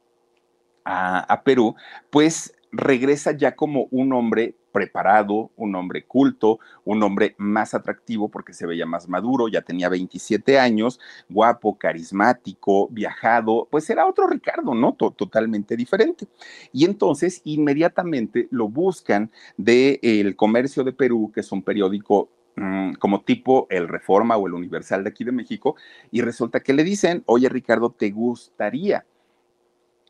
[0.85, 1.75] a, a Perú,
[2.11, 8.53] pues regresa ya como un hombre preparado, un hombre culto, un hombre más atractivo porque
[8.53, 14.75] se veía más maduro, ya tenía 27 años, guapo, carismático, viajado, pues era otro Ricardo,
[14.75, 14.93] ¿no?
[14.93, 16.29] totalmente diferente.
[16.75, 22.97] Y entonces inmediatamente lo buscan de El Comercio de Perú, que es un periódico mm,
[22.99, 25.77] como tipo el Reforma o el Universal de aquí de México,
[26.11, 29.07] y resulta que le dicen, oye Ricardo, ¿te gustaría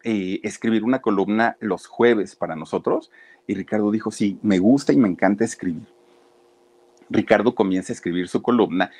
[0.02, 3.12] eh, escribir una columna los jueves para nosotros?
[3.46, 5.86] Y Ricardo dijo, sí, me gusta y me encanta escribir.
[7.08, 8.90] Ricardo comienza a escribir su columna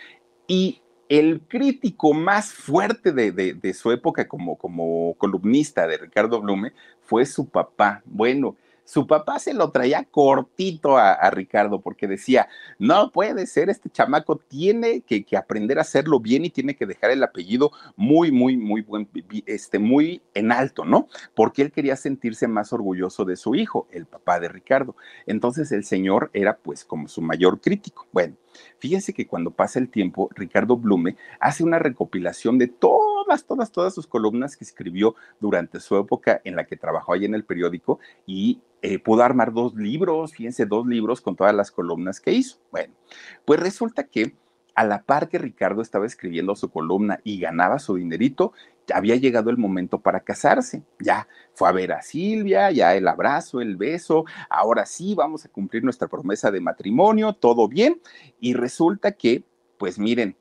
[0.47, 7.27] y el crítico más fuerte de, su época como, como columnista de Ricardo Blume fue
[7.27, 8.03] su papá.
[8.05, 13.90] Bueno, su papá se lo traía cortito a, Ricardo porque decía, no puede ser, este
[13.90, 18.57] chamaco tiene que, aprender a hacerlo bien y tiene que dejar el apellido muy, muy,
[18.57, 19.09] muy buen,
[19.44, 21.09] este, muy en alto, ¿no?
[21.35, 24.96] Porque él quería sentirse más orgulloso de su hijo, el papá de Ricardo.
[25.27, 28.07] Entonces el señor era pues como su mayor crítico.
[28.12, 28.37] Bueno,
[28.79, 33.94] fíjense que cuando pasa el tiempo, Ricardo Blume hace una recopilación de todas, todas, todas
[33.94, 37.99] sus columnas que escribió durante su época en la que trabajó ahí en el periódico
[38.27, 42.59] y eh, pudo armar dos libros, fíjense, dos libros con todas las columnas que hizo.
[42.71, 42.95] Bueno,
[43.45, 44.35] pues resulta que
[44.75, 48.53] a la par que Ricardo estaba escribiendo su columna y ganaba su dinerito,
[48.95, 50.83] había llegado el momento para casarse.
[51.01, 55.49] Ya fue a ver a Silvia, ya el abrazo, el beso, ahora sí vamos a
[55.49, 58.01] cumplir nuestra promesa de matrimonio, todo bien.
[58.39, 59.45] Y resulta que,
[59.79, 60.37] pues miren,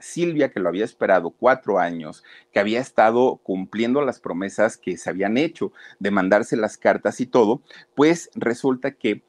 [0.00, 5.10] Silvia, que lo había esperado cuatro años, que había estado cumpliendo las promesas que se
[5.10, 7.62] habían hecho de mandarse las cartas y todo,
[7.94, 9.22] pues resulta que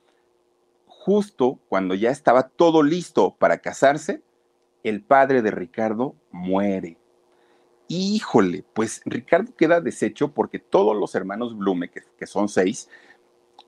[0.85, 4.21] justo cuando ya estaba todo listo para casarse,
[4.83, 6.97] el padre de Ricardo muere.
[7.87, 12.87] Híjole, pues Ricardo queda deshecho porque todos los hermanos Blume, que, son seis,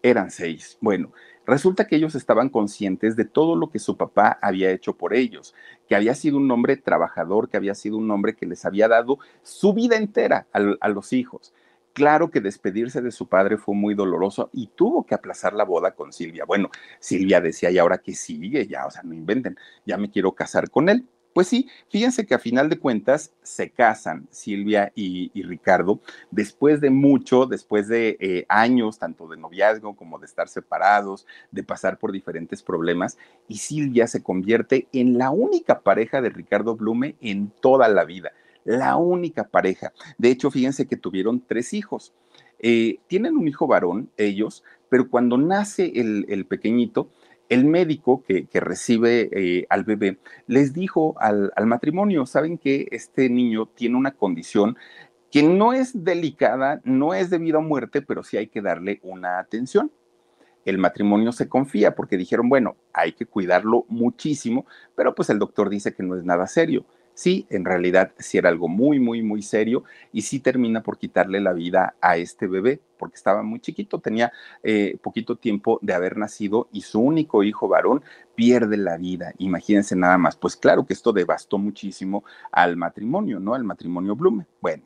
[0.04, 0.78] eran seis.
[0.80, 1.12] Bueno,
[1.46, 5.56] Resulta que ellos estaban conscientes de todo lo que su papá había hecho por ellos,
[5.88, 9.18] que había sido un hombre trabajador, que había sido un hombre que les había dado
[9.42, 11.54] su vida entera a, los hijos.
[11.94, 15.92] Claro que despedirse de su padre fue muy doloroso y tuvo que aplazar la boda
[15.96, 16.46] con Silvia.
[16.46, 18.68] Bueno, Silvia decía, ¿y ahora qué sigue?
[18.68, 21.06] Ya, o sea, no inventen, ya me quiero casar con él.
[21.34, 26.90] Pues sí, fíjense que a final de cuentas se casan Silvia y, Ricardo después de
[26.90, 32.12] mucho, después de eh, años tanto de noviazgo como de estar separados, de pasar por
[32.12, 33.18] diferentes problemas,
[33.48, 38.34] y Silvia se convierte en la única pareja de Ricardo Blume en toda la vida,
[38.66, 39.94] la única pareja.
[40.18, 42.14] De hecho, fíjense que tuvieron tres hijos.
[42.60, 47.10] Eh, tienen un hijo varón, ellos, pero cuando nace el pequeñito,
[47.52, 53.66] el médico que, recibe eh, al bebé les dijo al, matrimonio, saben que este niño
[53.66, 54.78] tiene una condición
[55.30, 59.38] que no es delicada, no es debido a muerte, pero sí hay que darle una
[59.38, 59.92] atención.
[60.64, 65.70] El matrimonio se confía porque dijeron, bueno, hay que cuidarlo muchísimo, pero pues el doctor
[65.70, 69.42] dice que no es nada serio sí, en realidad sí era algo muy, muy, muy
[69.42, 74.00] serio y sí termina por quitarle la vida a este bebé porque estaba muy chiquito,
[74.00, 78.04] tenía eh, poquito tiempo de haber nacido y su único hijo varón
[78.36, 79.34] pierde la vida.
[79.40, 80.36] Imagínense nada más.
[80.36, 83.56] Pues claro que esto devastó muchísimo al matrimonio, ¿no?
[83.56, 84.46] Al matrimonio Blume.
[84.62, 84.84] Bueno.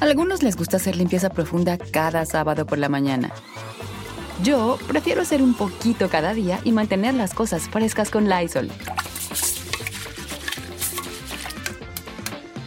[0.00, 3.32] A algunos les gusta hacer limpieza profunda cada sábado por la mañana.
[4.42, 8.68] Yo prefiero hacer un poquito cada día y mantener las cosas frescas con Lysol.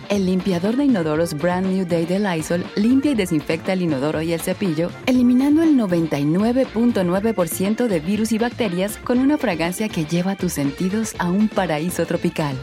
[0.09, 4.33] El limpiador de inodoros Brand New Day de Lysol limpia y desinfecta el inodoro y
[4.33, 10.53] el cepillo, eliminando el 99.9% de virus y bacterias con una fragancia que lleva tus
[10.53, 12.55] sentidos a un paraíso tropical.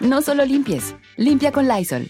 [0.00, 2.08] No solo limpies, limpia con Lysol.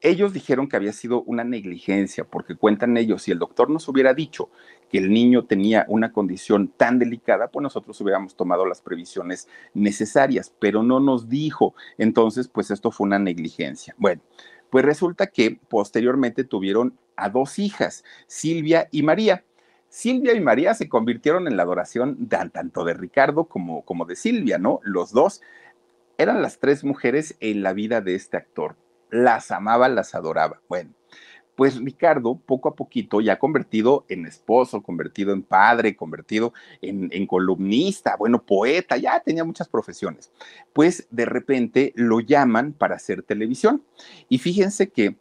[0.00, 4.14] Ellos dijeron que había sido una negligencia, porque cuentan ellos, si el doctor nos hubiera
[4.14, 4.48] dicho
[4.90, 10.52] que el niño tenía una condición tan delicada, pues nosotros hubiéramos tomado las previsiones necesarias,
[10.58, 11.74] pero no nos dijo.
[11.98, 13.94] Entonces, pues esto fue una negligencia.
[13.98, 14.22] Bueno,
[14.70, 19.44] pues resulta que posteriormente tuvieron a dos hijas, Silvia y María.
[19.88, 24.58] Silvia y María se convirtieron en la adoración tanto de Ricardo como, como de Silvia,
[24.58, 24.80] ¿no?
[24.82, 25.40] Los dos
[26.18, 28.76] eran las tres mujeres en la vida de este actor.
[29.10, 30.60] Las amaba, las adoraba.
[30.68, 30.90] Bueno,
[31.58, 38.14] pues Ricardo, poco a poquito, ya convertido en esposo, convertido en padre, convertido en, columnista,
[38.16, 40.30] bueno, poeta, ya tenía muchas profesiones,
[40.72, 43.82] pues de repente lo llaman para hacer televisión.
[44.28, 45.16] Y fíjense que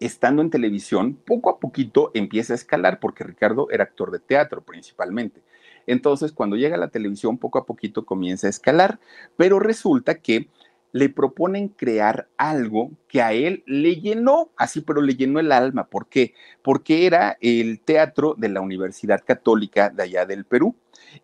[0.00, 4.64] estando en televisión, poco a poquito empieza a escalar, porque Ricardo era actor de teatro
[4.64, 5.44] principalmente.
[5.86, 8.98] Entonces, cuando llega a la televisión, poco a poquito comienza a escalar,
[9.36, 10.48] pero resulta que
[10.96, 15.88] le proponen crear algo que a él le llenó, así, pero le llenó el alma.
[15.88, 16.32] ¿Por qué?
[16.62, 20.74] Porque era el teatro de la Universidad Católica de allá del Perú.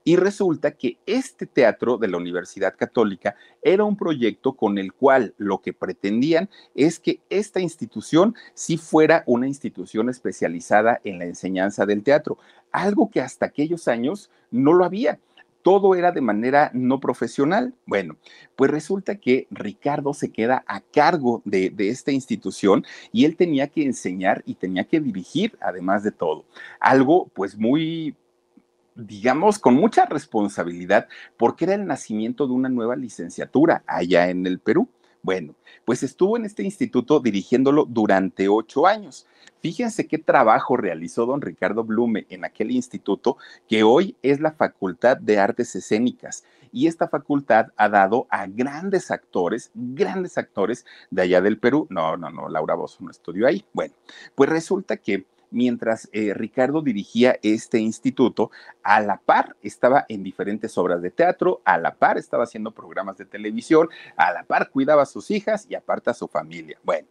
[0.04, 5.32] Y resulta que este teatro de la Universidad Católica era un proyecto con el cual
[5.38, 11.86] lo que pretendían es que esta institución sí fuera una institución especializada en la enseñanza
[11.86, 12.36] del teatro,
[12.72, 15.18] algo que hasta aquellos años no lo había
[15.62, 17.74] todo era de manera no profesional.
[17.86, 18.16] Bueno,
[18.56, 23.84] pues resulta que Ricardo se queda a cargo de, esta institución y él tenía que
[23.84, 26.44] enseñar y tenía que dirigir, además de todo.
[26.80, 28.16] Algo pues muy
[28.94, 31.08] digamos, con mucha responsabilidad,
[31.38, 34.86] porque era el nacimiento de una nueva licenciatura allá en el Perú.
[35.24, 35.54] Bueno,
[35.84, 39.24] pues estuvo en este instituto dirigiéndolo durante ocho años.
[39.60, 43.36] Fíjense qué trabajo realizó don Ricardo Blume en aquel instituto
[43.68, 46.42] que hoy es la Facultad de Artes Escénicas.
[46.72, 51.86] Y esta facultad ha dado a grandes actores, grandes actores de allá del Perú.
[51.88, 53.64] No, no, no, Laura Bozo no estudió ahí.
[53.72, 53.94] Bueno,
[54.34, 58.50] pues resulta que mientras eh, Ricardo dirigía este instituto,
[58.82, 63.16] a la par estaba en diferentes obras de teatro, a la par estaba haciendo programas
[63.18, 66.78] de televisión, a la par cuidaba a sus hijas y aparte a su familia.
[66.82, 67.06] Bueno.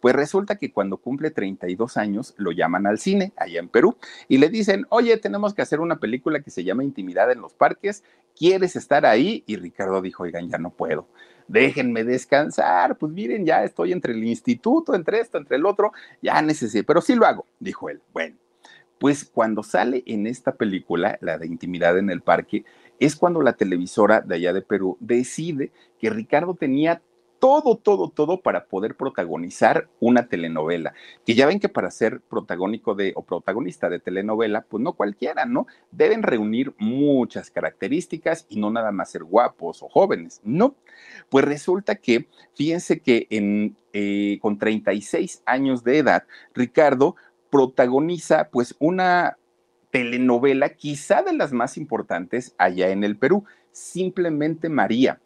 [0.00, 3.96] Pues resulta que cuando cumple 32 años lo llaman al cine allá en Perú
[4.28, 7.54] y le dicen, oye, tenemos que hacer una película que se llama Intimidad en los
[7.54, 8.04] Parques,
[8.36, 9.44] ¿quieres estar ahí?
[9.46, 11.08] Y Ricardo dijo, oigan, ya no puedo
[11.48, 15.92] déjenme descansar, pues miren, ya estoy entre el instituto, entre esto, entre el otro,
[16.22, 18.00] ya necesito, pero sí lo hago, dijo él.
[18.12, 18.36] Bueno,
[18.98, 22.64] pues cuando sale en esta película, la de Intimidad en el Parque,
[23.00, 27.02] es cuando la televisora de allá de Perú decide que Ricardo tenía
[27.42, 30.94] todo, todo, todo para poder protagonizar una telenovela.
[31.26, 35.44] Que ya ven que para ser protagónico de o protagonista de telenovela, pues no cualquiera,
[35.44, 35.66] ¿no?
[35.90, 40.76] Deben reunir muchas características y no nada más ser guapos o jóvenes, no.
[41.30, 43.26] Pues resulta que, fíjense que
[43.92, 46.22] eh, con 36 años de edad,
[46.54, 47.16] Ricardo
[47.50, 49.36] protagoniza pues una
[49.90, 55.18] telenovela quizá de las más importantes allá en el Perú, simplemente María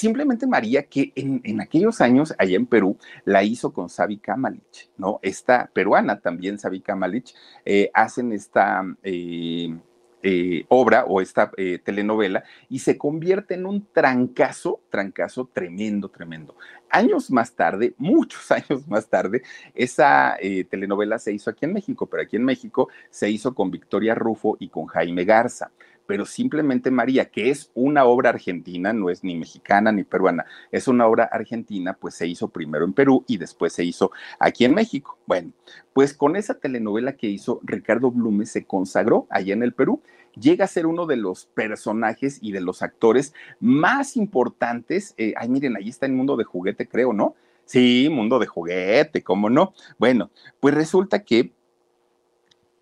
[0.00, 2.96] Simplemente María, que en, aquellos años allá en Perú
[3.26, 5.20] la hizo con Sabi Kamalich, ¿no?
[5.20, 7.34] Esta peruana también, Sabi Kamalich,
[7.66, 9.76] eh, hacen esta eh,
[10.22, 11.50] eh, obra o esta
[11.84, 16.56] telenovela y se convierte en un trancazo, trancazo tremendo, tremendo.
[16.88, 19.42] Años más tarde, muchos años más tarde,
[19.74, 20.38] esa
[20.70, 24.56] telenovela se hizo aquí en México, pero aquí en México se hizo con Victoria Rufo
[24.60, 25.70] y con Jaime Garza
[26.10, 30.88] pero simplemente María, que es una obra argentina, no es ni mexicana ni peruana, es
[30.88, 34.74] una obra argentina, pues se hizo primero en Perú y después se hizo aquí en
[34.74, 35.18] México.
[35.24, 35.52] Bueno,
[35.92, 40.02] pues con esa telenovela que hizo Ricardo Blume se consagró allá en el Perú
[40.34, 45.14] llega a ser uno de los personajes y de los actores más importantes.
[45.16, 47.36] Eh, ay, miren, ahí está el mundo de juguete, creo, ¿no?
[47.66, 49.74] Sí, mundo de juguete, ¿cómo no?
[49.96, 51.52] Bueno, pues resulta que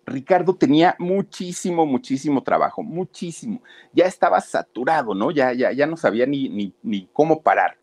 [0.09, 3.61] Ricardo tenía muchísimo, muchísimo trabajo, muchísimo.
[3.93, 5.31] Ya estaba saturado, ¿no?
[5.31, 7.77] Ya, ya, ya no sabía ni, ni, cómo parar.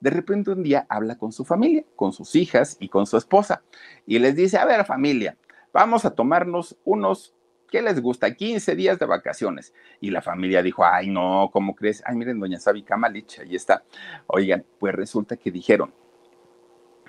[0.00, 3.62] De repente un día habla con su familia, con sus hijas y con su esposa,
[4.06, 5.36] y les dice, a ver familia,
[5.72, 7.34] vamos a tomarnos unos,
[7.70, 8.34] ¿qué les gusta?
[8.34, 9.72] 15 días de vacaciones.
[10.00, 12.02] Y la familia dijo, ay no, ¿cómo crees?
[12.04, 13.84] Ay, miren, doña Sabi Kamalich, ahí está.
[14.26, 15.94] Oigan, pues resulta que dijeron,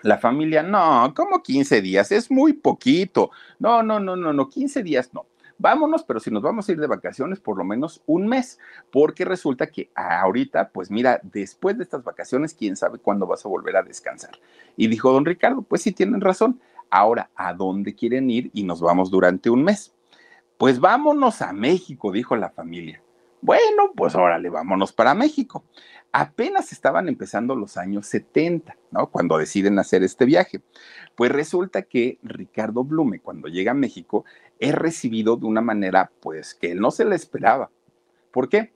[0.04, 3.32] la familia, no, como 15 días, es muy poquito.
[3.60, 5.26] No, no, no, no, no, 15 días no.
[5.58, 8.60] Vámonos, pero si nos vamos a ir de vacaciones, por lo menos un mes,
[8.92, 13.50] porque resulta que ahorita, pues mira, después de estas vacaciones, quién sabe cuándo vas a
[13.50, 14.32] volver a descansar.
[14.76, 16.60] Y dijo don Ricardo, pues sí tienen razón.
[16.90, 18.52] Ahora, ¿a dónde quieren ir?
[18.54, 19.94] Y nos vamos durante un mes.
[20.58, 23.02] Pues vámonos a México, dijo la familia.
[23.44, 25.64] Bueno, pues órale, vámonos para México
[26.14, 29.08] apenas estaban empezando los años 70, ¿no?
[29.08, 30.62] Cuando deciden hacer este viaje.
[31.16, 34.24] Pues resulta que Ricardo Blume, cuando llega a México,
[34.60, 37.72] es recibido de una manera, pues, que no se le esperaba.
[38.32, 38.72] ¿Por qué?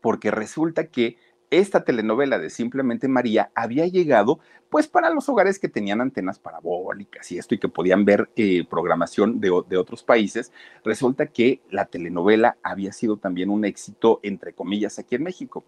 [0.00, 1.16] Porque resulta que
[1.50, 4.40] esta telenovela de Simplemente María había llegado
[4.70, 8.64] pues para los hogares que tenían antenas parabólicas y esto y que podían ver eh,
[8.68, 10.52] programación de, de, otros países,
[10.84, 15.64] resulta que la telenovela había sido también un éxito, entre comillas, aquí en México.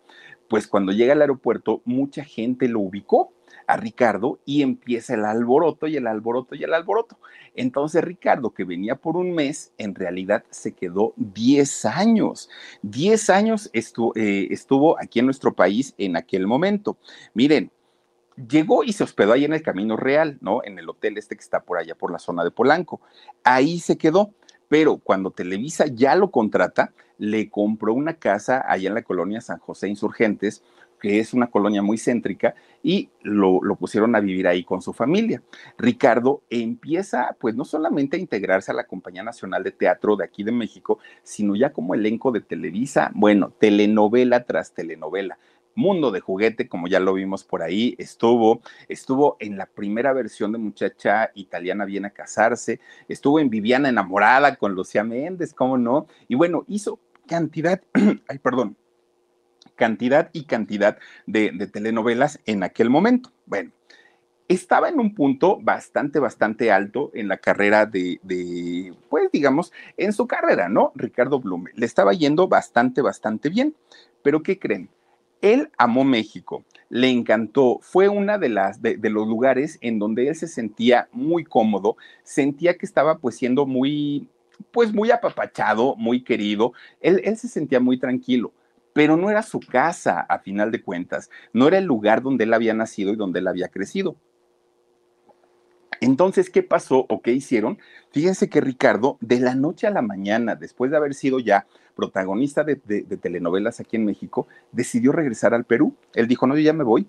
[0.49, 3.33] Pues cuando llega al aeropuerto, mucha gente lo ubicó
[3.71, 7.19] a Ricardo y empieza el alboroto y el alboroto y el alboroto.
[7.55, 12.51] Entonces Ricardo, que venía por un mes, en realidad se quedó 10 años.
[12.83, 16.99] 10 años estuvo, eh, estuvo aquí en nuestro país en aquel momento.
[17.33, 17.71] Miren,
[18.49, 20.63] llegó y se hospedó ahí en el Camino Real, ¿no?
[20.65, 23.01] En el hotel este que está por allá, por la zona de Polanco.
[23.45, 24.35] Ahí se quedó,
[24.69, 29.59] pero cuando Televisa ya lo contrata, le compró una casa allá en la colonia San
[29.59, 30.63] José Insurgentes
[31.01, 34.93] que es una colonia muy céntrica, y lo, lo, pusieron a vivir ahí con su
[34.93, 35.43] familia.
[35.79, 40.45] Ricardo empieza, pues, no solamente a integrarse a la Compañía Nacional de Teatro de aquí
[40.45, 45.39] de México, sino ya como elenco de Televisa, bueno, telenovela tras telenovela.
[45.75, 50.53] Mundo de Juguete, como ya lo vimos por ahí, estuvo, estuvo en la primera versión
[50.53, 56.07] de Muchacha Italiana Viene a Casarse, estuvo en Viviana Enamorada con Lucía Méndez, ¿cómo no?
[56.29, 57.81] Y bueno, hizo cantidad,
[58.29, 58.77] ay, perdón,
[59.81, 63.33] cantidad y cantidad de, telenovelas en aquel momento.
[63.47, 63.71] Bueno,
[64.47, 70.13] estaba en un punto bastante, bastante alto en la carrera de, de, pues digamos, en
[70.13, 70.93] su carrera, ¿no?
[70.95, 71.71] Ricardo Blume.
[71.77, 73.75] Le estaba yendo bastante, bastante bien.
[74.23, 74.91] Pero ¿qué creen?
[75.41, 80.37] Él amó México, le encantó, fue una de las de, los lugares en donde él
[80.37, 84.29] se sentía muy cómodo, sentía que estaba pues siendo muy,
[84.73, 88.53] pues muy apapachado, muy querido, él se sentía muy tranquilo
[88.93, 92.55] pero no era su casa a final de cuentas, no era el lugar donde él
[92.55, 94.17] había nacido y donde él había crecido.
[96.01, 97.79] Entonces, ¿qué pasó o qué hicieron?
[98.11, 102.65] Fíjense que Ricardo, de la noche a la mañana, después de haber sido ya protagonista
[102.65, 105.95] de, telenovelas aquí en México, decidió regresar al Perú.
[106.15, 107.07] Él dijo, no, yo ya me voy.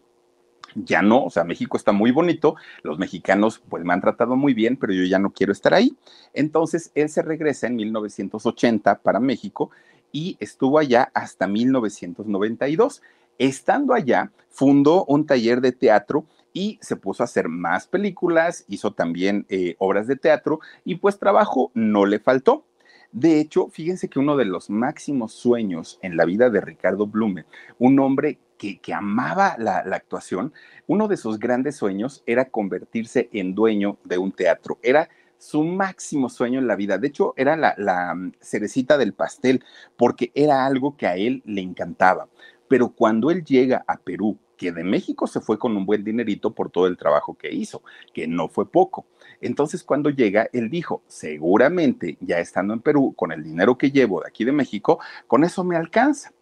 [0.75, 4.53] Ya no, o sea, México está muy bonito, los mexicanos pues me han tratado muy
[4.53, 5.97] bien, pero yo ya no quiero estar ahí.
[6.33, 9.71] Entonces, él se regresa en 1980 para México
[10.11, 13.01] y estuvo allá hasta 1992.
[13.37, 18.91] Estando allá, fundó un taller de teatro y se puso a hacer más películas, hizo
[18.91, 22.65] también eh, obras de teatro y pues trabajo no le faltó.
[23.11, 27.45] De hecho, fíjense que uno de los máximos sueños en la vida de Ricardo Blume,
[27.77, 30.53] un hombre que, que amaba la, la, actuación,
[30.87, 34.77] uno de sus grandes sueños era convertirse en dueño de un teatro.
[34.81, 35.09] Era
[35.41, 36.99] su máximo sueño en la vida.
[36.99, 39.63] De hecho, era la, mm, cerecita del pastel,
[39.97, 42.29] porque era algo que a él le encantaba.
[42.67, 46.53] Pero cuando él llega a Perú, que de México se fue con un buen dinerito
[46.53, 47.81] por todo el trabajo que hizo,
[48.13, 49.07] que no fue poco.
[49.41, 54.21] Entonces cuando llega, él dijo, seguramente ya estando en Perú, con el dinero que llevo
[54.21, 56.33] de aquí de México, con eso me alcanza.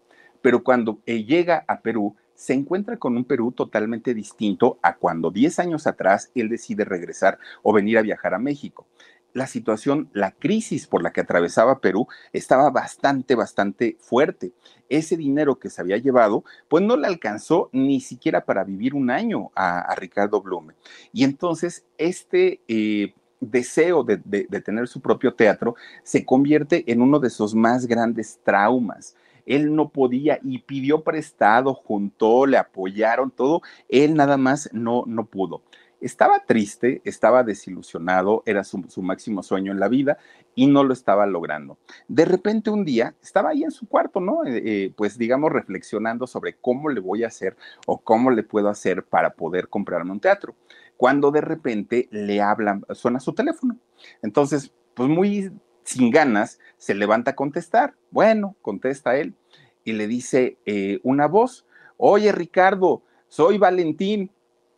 [0.42, 5.30] Pero cuando él llega a Perú, se encuentra con un Perú totalmente distinto a cuando
[5.30, 8.88] 10 años atrás él decide regresar o venir a viajar a México
[9.34, 14.54] la situación, la crisis por la que atravesaba Perú estaba bastante, bastante fuerte.
[14.88, 19.12] Ese dinero que se había llevado, pues no le alcanzó ni siquiera para vivir un
[19.12, 20.74] año a, Ricardo Blume.
[21.12, 22.62] Y entonces este...
[22.68, 27.56] Eh, deseo de, de, de tener su propio teatro se convierte en uno de sus
[27.56, 29.16] más grandes traumas
[29.50, 35.26] él no podía y pidió prestado, juntó, le apoyaron, todo, él nada más no, no
[35.26, 35.64] pudo.
[36.00, 40.18] Estaba triste, estaba desilusionado, era su, su, máximo sueño en la vida
[40.56, 41.78] y no lo estaba logrando.
[42.08, 44.46] De repente un día estaba ahí en su cuarto, ¿no?
[44.46, 48.70] Eh, eh, pues digamos reflexionando sobre cómo le voy a hacer o cómo le puedo
[48.70, 50.56] hacer para poder comprarme un teatro.
[50.96, 53.76] Cuando de repente le hablan, suena su teléfono.
[54.22, 55.52] Entonces, pues muy
[55.84, 57.96] sin ganas, se levanta a contestar.
[58.12, 59.36] Bueno, contesta él
[59.84, 61.66] y le dice eh, una voz,
[61.98, 64.32] oye Ricardo, soy Valentín.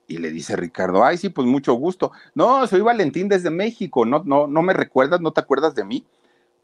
[0.07, 2.11] Y le dice Ricardo, ay, sí, pues mucho gusto.
[2.35, 6.05] No, soy Valentín desde México, no, no, no me recuerdas, no te acuerdas de mí.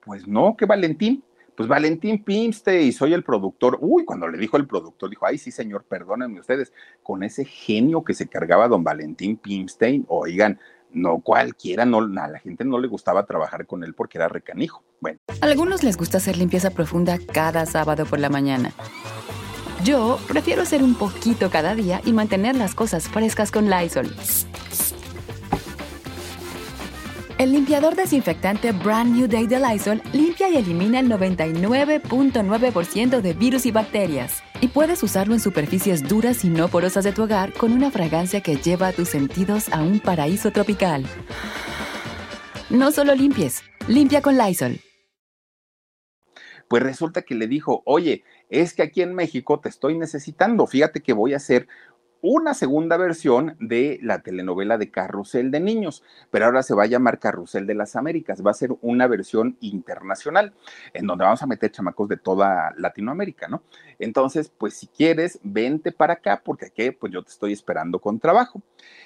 [0.04, 1.24] Pues no, ¿qué Valentín?
[1.56, 3.78] Pues Valentín Pimste y soy el productor.
[3.82, 8.04] Uy, cuando le dijo el productor, dijo, ay, sí, señor, perdónenme ustedes, con ese genio
[8.04, 10.60] que se cargaba don Valentín Pimstein, oigan,
[10.92, 14.84] no cualquiera, no, a la gente no le gustaba trabajar con él porque era recanijo.
[15.00, 15.20] Bueno.
[15.42, 18.72] Algunos les gusta hacer limpieza profunda cada sábado por la mañana.
[19.84, 24.14] Yo prefiero hacer un poquito cada día y mantener las cosas frescas con Lysol.
[27.38, 33.68] El limpiador desinfectante Brand New Day de Lysol limpia y elimina el 99.9% de virus
[33.68, 34.42] y bacterias.
[34.60, 38.42] Y puedes usarlo en superficies duras y no porosas de tu hogar con una fragancia
[38.42, 41.06] que lleva a tus sentidos a un paraíso tropical.
[42.72, 44.80] No solo limpies, limpia con Lysol.
[46.68, 51.02] Pues resulta que le dijo, oye, es que aquí en México te estoy necesitando, fíjate
[51.02, 51.68] que voy a hacer
[52.22, 56.88] una segunda versión de la telenovela de Carrusel de Niños, pero ahora se va a
[56.88, 60.54] llamar Carrusel de las Américas, va a ser una versión internacional,
[60.94, 63.64] en donde vamos a meter chamacos de toda Latinoamérica, ¿no?
[64.00, 68.20] Entonces, pues si quieres, vente para acá, porque aquí, pues yo te estoy esperando con
[68.20, 68.62] trabajo.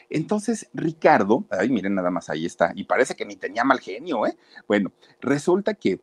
[0.09, 4.25] Entonces, Ricardo, ay, miren nada más, ahí está, y parece que ni tenía mal genio,
[4.25, 4.37] ¿eh?
[4.67, 4.91] Bueno,
[5.21, 5.99] resulta que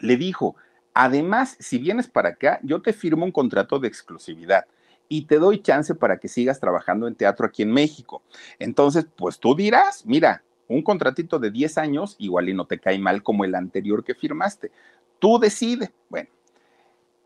[0.00, 0.56] le dijo,
[0.94, 4.64] además, si vienes para acá, yo te firmo un contrato de exclusividad
[5.08, 8.22] y te doy chance para que sigas trabajando en teatro aquí en México.
[8.58, 12.98] Entonces, pues tú dirás, mira, un contratito de 10 años igual y no te cae
[12.98, 14.70] mal como el anterior que firmaste.
[15.18, 15.92] Tú decide.
[16.10, 16.28] Bueno,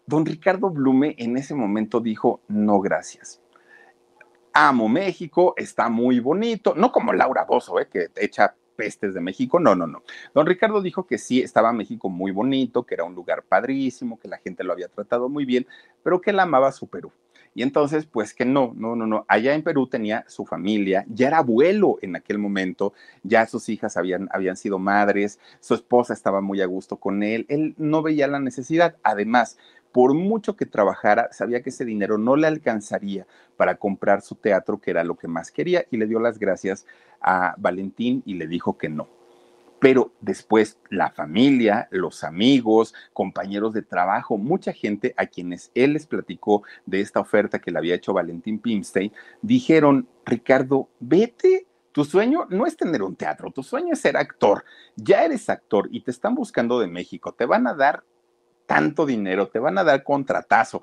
[0.06, 3.40] don Ricardo Blume en ese momento dijo, no, gracias.
[4.54, 7.88] Amo México, está muy bonito, no como Laura Bozo, ¿eh?
[7.90, 10.02] que echa pestes de México, no, no, no.
[10.34, 14.28] Don Ricardo dijo que sí, estaba México muy bonito, que era un lugar padrísimo, que
[14.28, 15.66] la gente lo había tratado muy bien,
[16.02, 17.12] pero que él amaba su Perú.
[17.54, 19.24] Y entonces, pues que no, no, no, no.
[19.28, 23.96] Allá en Perú tenía su familia, ya era abuelo en aquel momento, ya sus hijas
[23.96, 28.26] habían, habían sido madres, su esposa estaba muy a gusto con él, él no veía
[28.26, 28.96] la necesidad.
[29.02, 29.58] Además,
[29.92, 33.26] por mucho que trabajara, sabía que ese dinero no le alcanzaría
[33.56, 36.86] para comprar su teatro, que era lo que más quería, y le dio las gracias
[37.20, 39.21] a Valentín y le dijo que no
[39.82, 46.06] pero después la familia, los amigos, compañeros de trabajo, mucha gente a quienes él les
[46.06, 49.12] platicó de esta oferta que le había hecho Valentín Pimstein,
[49.42, 51.66] dijeron, Ricardo, vete.
[51.90, 54.64] Tu sueño no es tener un teatro, tu sueño es ser actor.
[54.94, 58.04] Ya eres actor y te están buscando de México, te van a dar
[58.66, 60.80] tanto dinero, te van a dar contratazo,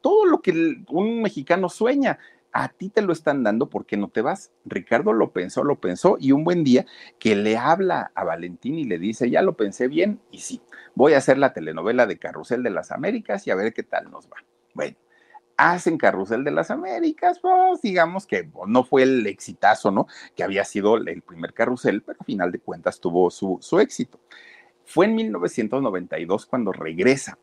[0.00, 2.16] todo lo que un mexicano sueña
[2.52, 4.52] a ti te lo están dando porque no te vas.
[4.64, 6.86] Ricardo lo pensó, lo pensó y un buen día
[7.18, 10.60] que le habla a Valentín y le dice, ya lo pensé bien y sí,
[10.94, 14.10] voy a hacer la telenovela de Carrusel de las Américas y a ver qué tal
[14.10, 14.36] nos va.
[14.74, 14.96] Bueno,
[15.56, 20.06] hacen Carrusel de las Américas, pues digamos que no fue el exitazo, ¿no?
[20.34, 24.18] Que había sido el primer carrusel, pero al final de cuentas tuvo su, su éxito.
[24.84, 27.38] Fue en 1992 cuando regresa.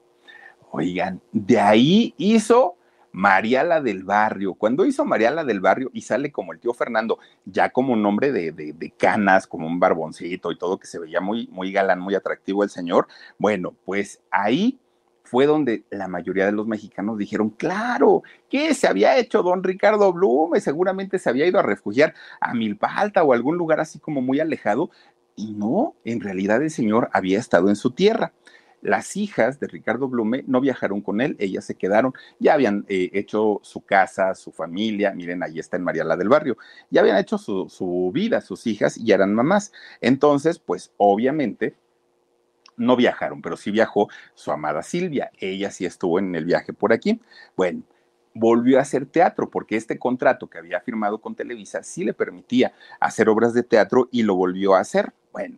[0.71, 2.76] Oigan, de ahí hizo
[3.17, 4.53] Mariala del Barrio.
[4.53, 8.31] Cuando hizo Mariala del Barrio y sale como el tío Fernando, ya como un hombre
[8.31, 12.13] de, de, canas, como un barboncito y todo, que se veía muy, muy galán, muy
[12.13, 13.07] atractivo el señor,
[13.39, 14.79] bueno, pues ahí
[15.23, 20.13] fue donde la mayoría de los mexicanos dijeron, claro, que se había hecho don Ricardo
[20.13, 24.39] Blume, seguramente se había ido a refugiar a Milpalta o algún lugar así como muy
[24.39, 24.91] alejado,
[25.35, 28.31] y no, en realidad el señor había estado en su tierra.
[28.81, 33.09] Las hijas de Ricardo Blume no viajaron con él, ellas se quedaron, ya habían eh,
[33.13, 36.57] hecho su casa, su familia, miren, ahí está en Mariala del Barrio,
[36.89, 39.71] ya habían hecho su, vida, sus hijas, y eran mamás.
[39.99, 41.75] Entonces, pues obviamente
[42.75, 46.93] no viajaron, pero sí viajó su amada Silvia, ella sí estuvo en el viaje por
[46.93, 47.19] aquí.
[47.55, 47.81] Bueno,
[48.35, 52.73] volvió a hacer teatro, porque este contrato que había firmado con Televisa sí le permitía
[52.99, 55.13] hacer obras de teatro y lo volvió a hacer.
[55.33, 55.57] Bueno,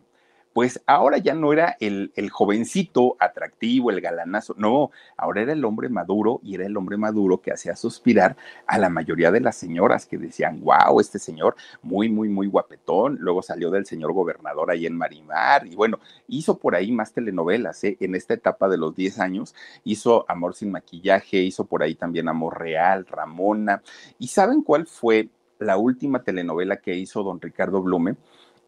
[0.52, 5.88] pues ahora ya no era el, jovencito atractivo, el galanazo, no, ahora era el hombre
[5.88, 8.36] maduro y era el hombre maduro que hacía suspirar
[8.66, 13.18] a la mayoría de las señoras que decían, wow, este señor muy, muy, muy guapetón,
[13.20, 17.84] luego salió del señor gobernador ahí en Marimar y bueno, hizo por ahí más telenovelas,
[17.84, 17.96] ¿eh?
[18.00, 22.28] en esta etapa de los 10 años, hizo Amor sin maquillaje, hizo por ahí también
[22.28, 23.82] Amor Real, Ramona,
[24.18, 25.28] y ¿saben cuál fue
[25.58, 28.16] la última telenovela que hizo don Ricardo Blume?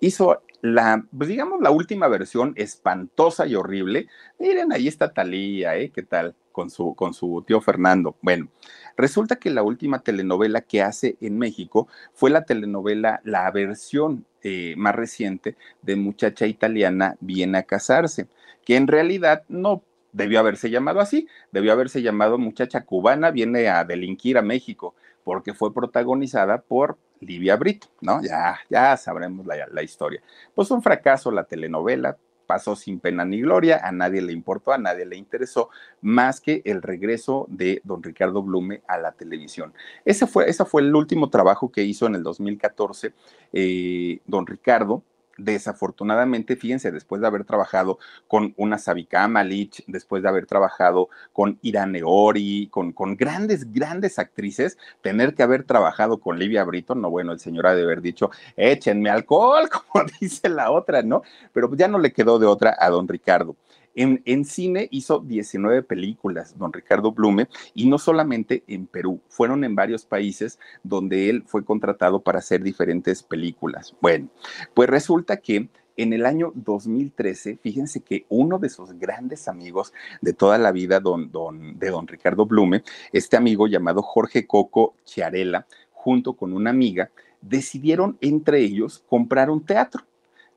[0.03, 4.07] hizo la, pues digamos, la última versión espantosa y horrible.
[4.39, 5.91] Miren, ahí está Talía, ¿eh?
[5.91, 6.37] ¿Qué tal?
[6.53, 8.17] Con su, con su tío Fernando.
[8.23, 8.49] Bueno,
[8.97, 14.75] resulta que la última telenovela que hace en México fue la telenovela, la versión eh,
[14.77, 18.29] más reciente de Muchacha Italiana Viene a Casarse,
[18.65, 19.83] que en realidad no
[20.13, 24.95] debió haberse llamado así, debió haberse llamado Muchacha Cubana Viene a delinquir a México,
[25.25, 28.23] porque fue protagonizada por Livia Brito, ¿no?
[28.23, 30.23] Ya, ya sabremos la, historia.
[30.55, 32.17] Pues un fracaso la telenovela,
[32.47, 35.71] pasó sin pena ni gloria, a nadie le importó, a nadie le interesó,
[36.01, 39.73] más que el regreso de don Ricardo Blume a la televisión.
[40.05, 43.15] Ese fue, fue el último trabajo que hizo en el 2014
[43.53, 45.03] eh, don Ricardo
[45.39, 51.59] desafortunadamente, fíjense, después de haber trabajado con una Sabika Malich, después de haber trabajado con
[51.63, 57.11] Irane Ori, con, con grandes, grandes actrices, tener que haber trabajado con Livia Britton, no,
[57.11, 61.23] bueno, el señor ha de haber dicho, échenme alcohol, como dice la otra, ¿no?
[61.53, 63.57] Pero ya no le quedó de otra a don Ricardo.
[63.95, 69.75] En, cine hizo 19 películas, don Ricardo Blume, y no solamente en Perú, fueron en
[69.75, 73.95] varios países donde él fue contratado para hacer diferentes películas.
[74.01, 74.29] Bueno,
[74.75, 80.33] pues resulta que en el año 2013, fíjense que uno de sus grandes amigos de
[80.33, 82.83] toda la vida don, de don Ricardo Blume,
[83.13, 87.11] este amigo llamado Jorge Coco Chiarella, junto con una amiga,
[87.43, 90.05] decidieron entre ellos comprar un teatro.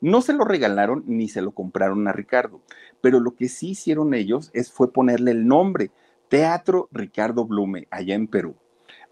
[0.01, 2.61] No se lo regalaron ni se lo compraron a Ricardo,
[3.05, 5.91] pero lo que sí hicieron ellos es fue ponerle el nombre,
[6.27, 8.55] Teatro Ricardo Blume, allá en Perú.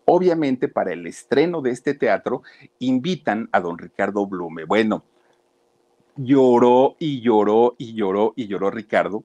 [0.05, 2.41] Obviamente para el estreno de este teatro
[2.79, 4.65] invitan a don Ricardo Blume.
[4.65, 5.03] Bueno,
[6.15, 9.23] lloró y lloró y lloró y lloró Ricardo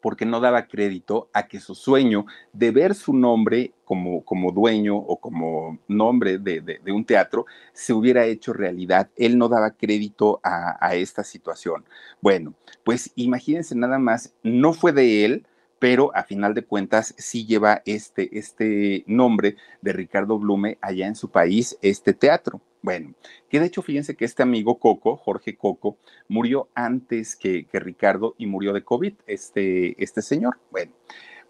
[0.00, 4.96] porque no daba crédito a que su sueño de ver su nombre como, como dueño
[4.96, 9.08] o como nombre de, un teatro se hubiera hecho realidad.
[9.16, 11.84] Él no daba crédito a, a esta situación.
[12.20, 15.46] Bueno, pues imagínense nada más, no fue de él,
[15.78, 21.16] pero a final de cuentas sí lleva este, este nombre de Ricardo Blume allá en
[21.16, 22.60] su país, este teatro.
[22.86, 23.14] Bueno,
[23.50, 28.36] que de hecho fíjense que este amigo Coco, Jorge Coco, murió antes que, que Ricardo
[28.38, 30.60] y murió de COVID, este, este señor.
[30.70, 30.92] Bueno,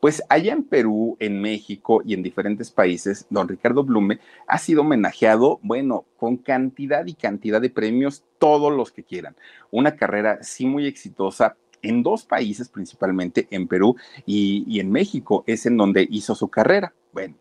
[0.01, 4.81] pues allá en Perú, en México y en diferentes países, don Ricardo Blume ha sido
[4.81, 9.37] homenajeado, bueno, con cantidad y cantidad de premios, todos los que quieran.
[9.71, 15.45] Una carrera sí muy exitosa, en dos países principalmente, en Perú y, y, en México,
[15.47, 16.95] es en donde hizo su carrera.
[17.13, 17.35] Bueno,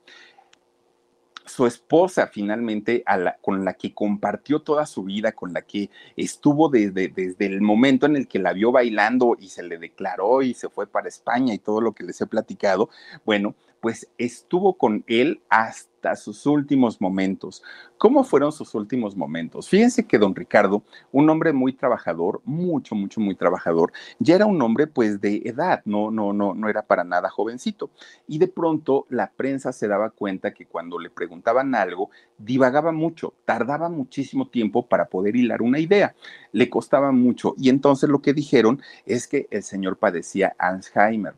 [1.45, 3.03] su esposa finalmente
[3.41, 8.05] con la que compartió toda su vida, con la que estuvo desde, desde el momento
[8.05, 11.53] en el que la vio bailando y se le declaró y se fue para España
[11.53, 12.89] y todo lo que les he platicado,
[13.25, 17.63] bueno, pues estuvo con él hasta sus últimos momentos.
[17.97, 19.69] ¿Cómo fueron sus últimos momentos?
[19.69, 24.61] Fíjense que don Ricardo, un hombre muy trabajador, mucho, mucho, muy trabajador, ya era un
[24.61, 27.89] hombre pues de edad, no, no, no, no era para nada jovencito.
[28.27, 33.33] Y de pronto la prensa se daba cuenta que cuando le preguntaban algo, divagaba mucho,
[33.45, 36.15] tardaba muchísimo tiempo para poder hilar una idea,
[36.51, 37.55] le costaba mucho.
[37.57, 41.35] Y entonces lo que dijeron es que el señor padecía Alzheimer.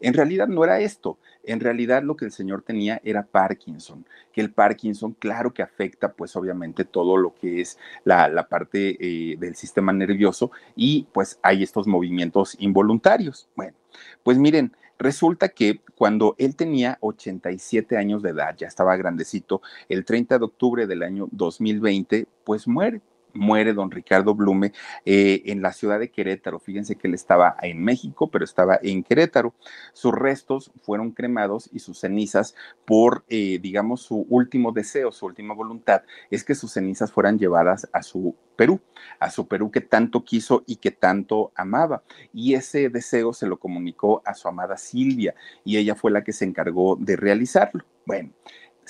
[0.00, 4.40] En realidad no era esto en realidad lo que el señor tenía era Parkinson, que
[4.40, 9.56] el Parkinson, claro que afecta pues obviamente todo lo que es la, parte eh, del
[9.56, 13.48] sistema nervioso y pues hay estos movimientos involuntarios.
[13.56, 13.74] Bueno,
[14.22, 20.04] pues miren, Resulta que cuando él tenía 87 años de edad, ya estaba grandecito, el
[20.04, 23.00] 30 de octubre del año 2020, pues muere
[23.34, 24.72] muere don Ricardo Blume
[25.04, 26.58] eh, en la ciudad de Querétaro.
[26.58, 29.54] Fíjense que él estaba en México, pero estaba en Querétaro.
[29.92, 32.54] Sus restos fueron cremados y sus cenizas
[32.84, 37.88] por, eh, digamos, su último deseo, su última voluntad, es que sus cenizas fueran llevadas
[37.92, 38.78] a su Perú,
[39.18, 42.02] a su Perú que tanto quiso y que tanto amaba.
[42.32, 46.34] Y ese deseo se lo comunicó a su amada Silvia y ella fue la que
[46.34, 47.84] se encargó de realizarlo.
[48.04, 48.32] Bueno,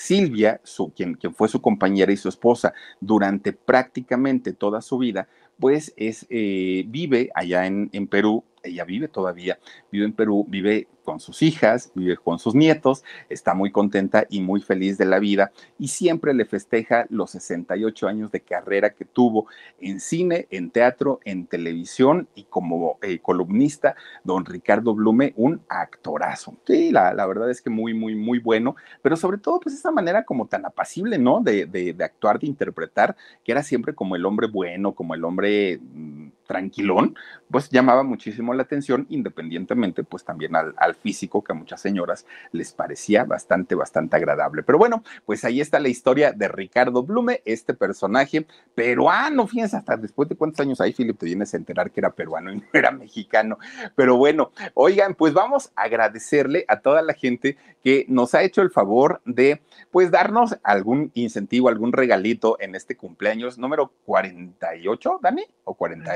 [0.01, 5.27] Silvia, su, quien, fue su compañera y su esposa durante prácticamente toda su vida,
[5.59, 9.59] pues es, eh, vive allá en Perú, ella vive todavía,
[9.91, 14.41] vive en Perú, vive con sus hijas, vive con sus nietos, está muy contenta y
[14.41, 19.05] muy feliz de la vida y siempre le festeja los 68 años de carrera que
[19.05, 19.47] tuvo
[19.79, 26.55] en cine, en teatro, en televisión y como eh, columnista, don Ricardo Blume, un actorazo.
[26.65, 29.91] Sí, la, la, verdad es que muy, muy, muy bueno, pero sobre todo pues esa
[29.91, 31.41] manera como tan apacible, ¿no?
[31.41, 35.23] De, de, de actuar, de interpretar, que era siempre como el hombre bueno, como el
[35.23, 35.79] hombre...
[35.81, 37.15] Mm, tranquilón,
[37.49, 42.73] pues llamaba muchísimo la atención, independientemente pues también al, físico que a muchas señoras les
[42.73, 44.61] parecía bastante, bastante agradable.
[44.63, 48.45] Pero bueno, pues ahí está la historia de Ricardo Blume, este personaje
[48.75, 52.11] peruano, fíjense, hasta después de cuántos años ahí, Philip, te vienes a enterar que era
[52.11, 53.57] peruano y no era mexicano.
[53.95, 58.61] Pero bueno, oigan, pues vamos a agradecerle a toda la gente que nos ha hecho
[58.61, 65.43] el favor de pues darnos algún incentivo, algún regalito en este cumpleaños número 48, Dani,
[65.63, 66.11] o 40.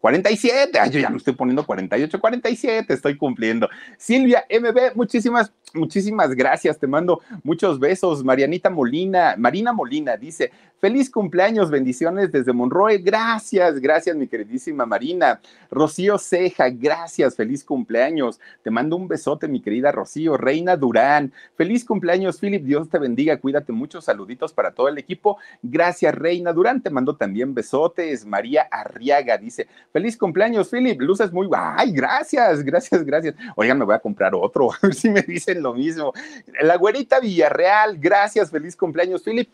[0.00, 3.68] 47, Ay, yo ya me estoy poniendo 48, 47, estoy cumpliendo.
[3.96, 8.24] Silvia MB, muchísimas, muchísimas gracias, te mando muchos besos.
[8.24, 15.40] Marianita Molina, Marina Molina dice, feliz cumpleaños, bendiciones desde Monroe, gracias, gracias mi queridísima Marina.
[15.70, 18.40] Rocío Ceja, gracias, feliz cumpleaños.
[18.62, 20.36] Te mando un besote, mi querida Rocío.
[20.36, 25.38] Reina Durán, feliz cumpleaños, Philip, Dios te bendiga, cuídate mucho, saluditos para todo el equipo.
[25.62, 28.24] Gracias, Reina Durán, te mando también besotes.
[28.26, 31.00] María Arriaga dice, Feliz cumpleaños, Philip.
[31.00, 31.48] Luces muy.
[31.56, 32.62] ¡Ay, gracias!
[32.62, 33.34] Gracias, gracias.
[33.54, 36.12] Oigan, me voy a comprar otro, a ver si me dicen lo mismo.
[36.60, 38.50] La güerita Villarreal, gracias.
[38.50, 39.48] Feliz cumpleaños, Philip.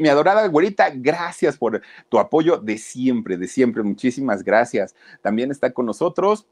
[0.00, 3.82] Mi adorada güerita, gracias por tu apoyo de siempre, de siempre.
[3.82, 4.94] Muchísimas gracias.
[5.20, 6.46] También está con nosotros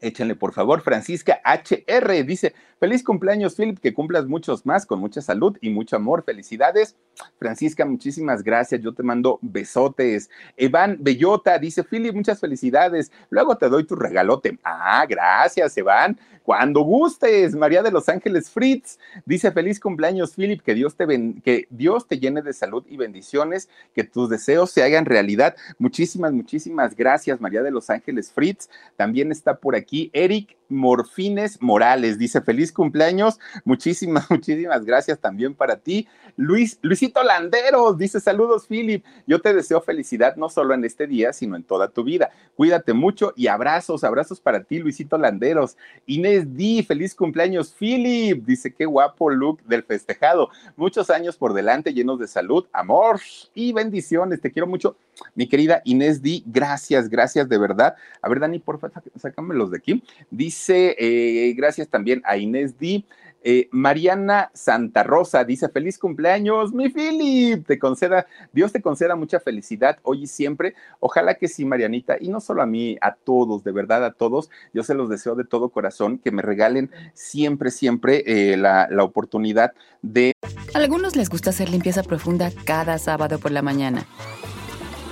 [0.00, 5.20] Échenle, por favor, Francisca HR dice, feliz cumpleaños, Philip, que cumplas muchos más, con mucha
[5.20, 6.24] salud y mucho amor.
[6.24, 6.96] Felicidades.
[7.38, 8.80] Francisca, muchísimas gracias.
[8.80, 10.30] Yo te mando besotes.
[10.56, 13.12] Evan Bellota dice, Philip, muchas felicidades.
[13.28, 14.58] Luego te doy tu regalote.
[14.64, 16.18] Ah, gracias, Evan.
[16.42, 17.54] Cuando gustes.
[17.54, 21.06] María de Los Ángeles Fritz dice, feliz cumpleaños, Philip, que Dios te,
[21.44, 25.56] que Dios te llene de salud y bendiciones, que tus deseos se hagan realidad.
[25.78, 28.68] Muchísimas, muchísimas gracias, María de Los Ángeles Fritz.
[28.96, 32.18] También está por aquí Eric Morfines Morales.
[32.18, 33.38] Dice, feliz cumpleaños.
[33.64, 36.08] Muchísimas, muchísimas gracias también para ti.
[36.36, 39.04] Luis, Luisito Landeros dice, saludos, Philip.
[39.26, 42.30] Yo te deseo felicidad no solo en este día, sino en toda tu vida.
[42.56, 45.76] Cuídate mucho y abrazos, abrazos para ti, Luisito Landeros.
[46.06, 48.44] Inés Di, feliz cumpleaños, Philip.
[48.44, 50.50] Dice, qué guapo look del festejado.
[50.76, 53.20] Muchos años por delante, llenos de salud, amor
[53.54, 54.40] y bendiciones.
[54.40, 54.96] Te quiero mucho
[55.34, 57.96] Mi querida Inés Di, gracias, gracias de verdad.
[58.22, 60.02] A ver, Dani, por favor, sácamelos de aquí.
[60.30, 63.04] Dice, eh, gracias también a Inés Di.
[63.42, 67.66] Eh, Mariana Santa Rosa dice: Feliz cumpleaños, mi Philip.
[67.66, 70.74] Te conceda, Dios te conceda mucha felicidad hoy y siempre.
[70.98, 74.50] Ojalá que sí, Marianita, y no solo a mí, a todos, de verdad, a todos.
[74.74, 79.04] Yo se los deseo de todo corazón que me regalen siempre, siempre eh, la, la
[79.04, 80.32] oportunidad de.
[80.74, 84.06] Algunos les gusta hacer limpieza profunda cada sábado por la mañana.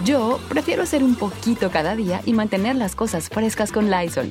[0.05, 4.31] Yo prefiero hacer un poquito cada día y mantener las cosas frescas con Lysol.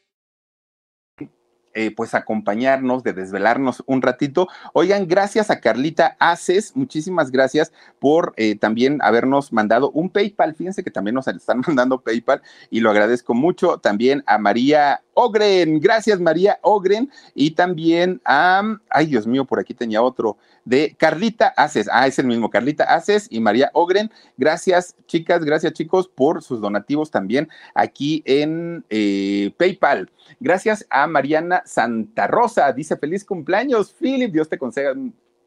[1.73, 4.49] Eh, pues acompañarnos, de desvelarnos un ratito.
[4.73, 10.53] Oigan, gracias a Carlita Aces, muchísimas gracias por eh, también habernos mandado un PayPal.
[10.53, 13.77] Fíjense que también nos están mandando PayPal y lo agradezco mucho.
[13.77, 17.09] También a María Ogren, gracias María Ogren.
[17.33, 22.19] Y también a, ay Dios mío, por aquí tenía otro, de Carlita Aces, ah, es
[22.19, 27.49] el mismo, Carlita Aces y María Ogren, gracias chicas, gracias chicos por sus donativos también
[27.73, 30.11] aquí en eh, PayPal.
[30.39, 34.93] Gracias a Mariana Santa Rosa, dice feliz cumpleaños, Philip, Dios te conceda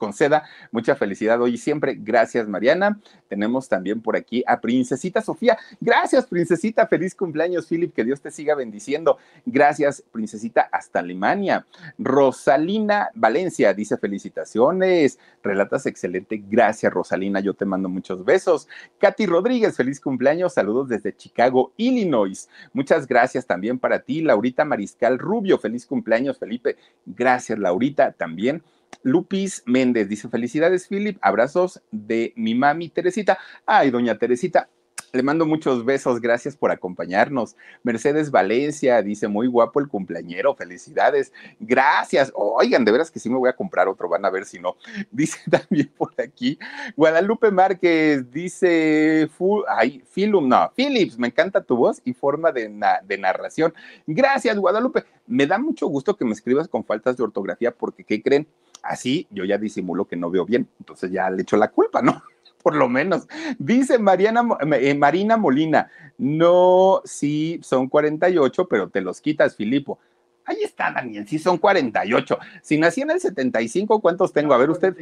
[0.05, 1.97] conceda mucha felicidad hoy y siempre.
[1.99, 3.01] Gracias, Mariana.
[3.27, 5.57] Tenemos también por aquí a Princesita Sofía.
[5.81, 6.87] Gracias, Princesita.
[6.87, 7.95] Feliz cumpleaños, Philip.
[7.95, 9.17] Que Dios te siga bendiciendo.
[9.47, 11.65] Gracias, Princesita, hasta Alemania.
[11.97, 15.19] Rosalina Valencia dice felicitaciones.
[15.43, 16.43] Relatas excelente.
[16.51, 17.41] Gracias, Rosalina.
[17.41, 18.69] Yo te mando muchos besos.
[18.99, 20.53] Katy Rodríguez, feliz cumpleaños.
[20.53, 22.51] Saludos desde Chicago, Illinois.
[22.75, 25.59] Muchas gracias también para ti, Laurita Mariscal Rubio.
[25.59, 26.77] Feliz cumpleaños, Felipe.
[27.07, 28.63] Gracias, Laurita, también.
[29.03, 31.18] Lupis Méndez dice: Felicidades, Philip.
[31.20, 33.38] Abrazos de mi mami Teresita.
[33.66, 34.68] Ay, doña Teresita,
[35.14, 37.55] le mando muchos besos, gracias por acompañarnos.
[37.84, 41.32] Mercedes Valencia dice, muy guapo el cumpleañero, felicidades.
[41.61, 42.32] Gracias.
[42.34, 44.76] Oigan, de veras que sí me voy a comprar otro, van a ver si no.
[45.12, 46.59] Dice también por aquí,
[46.97, 49.30] Guadalupe Márquez dice,
[49.68, 52.68] ay, Philum, no, Philips, me encanta tu voz y forma de,
[53.05, 53.72] de narración.
[54.09, 55.05] Gracias, Guadalupe.
[55.28, 58.49] Me da mucho gusto que me escribas con faltas de ortografía porque, ¿qué creen?
[58.85, 62.22] Así yo ya disimulo que no veo bien, entonces ya le echo la culpa, ¿no?
[62.62, 63.26] por lo menos.
[63.59, 64.43] Dice Mariana,
[64.80, 69.99] eh, Marina Molina, no, sí, son 48, pero te los quitas, Filipo.
[70.47, 72.39] Ahí está, Daniel, sí son 48.
[72.62, 74.55] Si nací en el 75, ¿cuántos tengo?
[74.55, 74.95] A ver usted.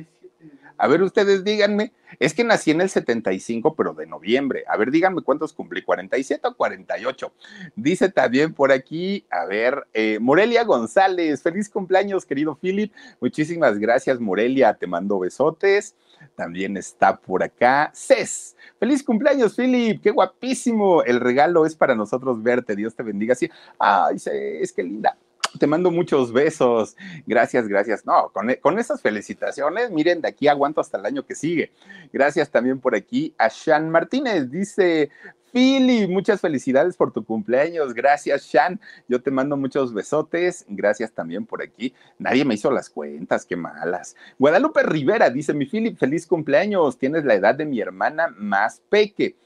[0.76, 4.64] A ver, ustedes díganme, es que nací en el 75, pero de noviembre.
[4.68, 7.32] A ver, díganme cuántos cumplí, 47 o 48.
[7.76, 12.92] Dice también por aquí, a ver, eh, Morelia González, feliz cumpleaños, querido Philip.
[13.20, 15.94] Muchísimas gracias, Morelia, te mando besotes.
[16.36, 18.56] También está por acá Cés.
[18.78, 20.00] Feliz cumpleaños, Philip.
[20.00, 21.02] Qué guapísimo.
[21.02, 22.76] El regalo es para nosotros verte.
[22.76, 23.34] Dios te bendiga.
[23.34, 23.50] Sí.
[23.76, 25.16] Ay, Cés, qué linda
[25.58, 26.96] te mando muchos besos.
[27.26, 28.06] Gracias, gracias.
[28.06, 31.72] No, con, con, esas felicitaciones, miren, de aquí aguanto hasta el año que sigue.
[32.12, 34.50] Gracias también por aquí a Shan Martínez.
[34.50, 35.10] Dice,
[35.52, 37.92] Philly, muchas felicidades por tu cumpleaños.
[37.92, 38.80] Gracias, Shan.
[39.06, 40.64] Yo te mando muchos besotes.
[40.68, 41.94] Gracias también por aquí.
[42.18, 44.16] Nadie me hizo las cuentas, qué malas.
[44.38, 46.98] Guadalupe Rivera dice: Mi Philip, feliz cumpleaños.
[46.98, 49.36] Tienes la edad de mi hermana más peque.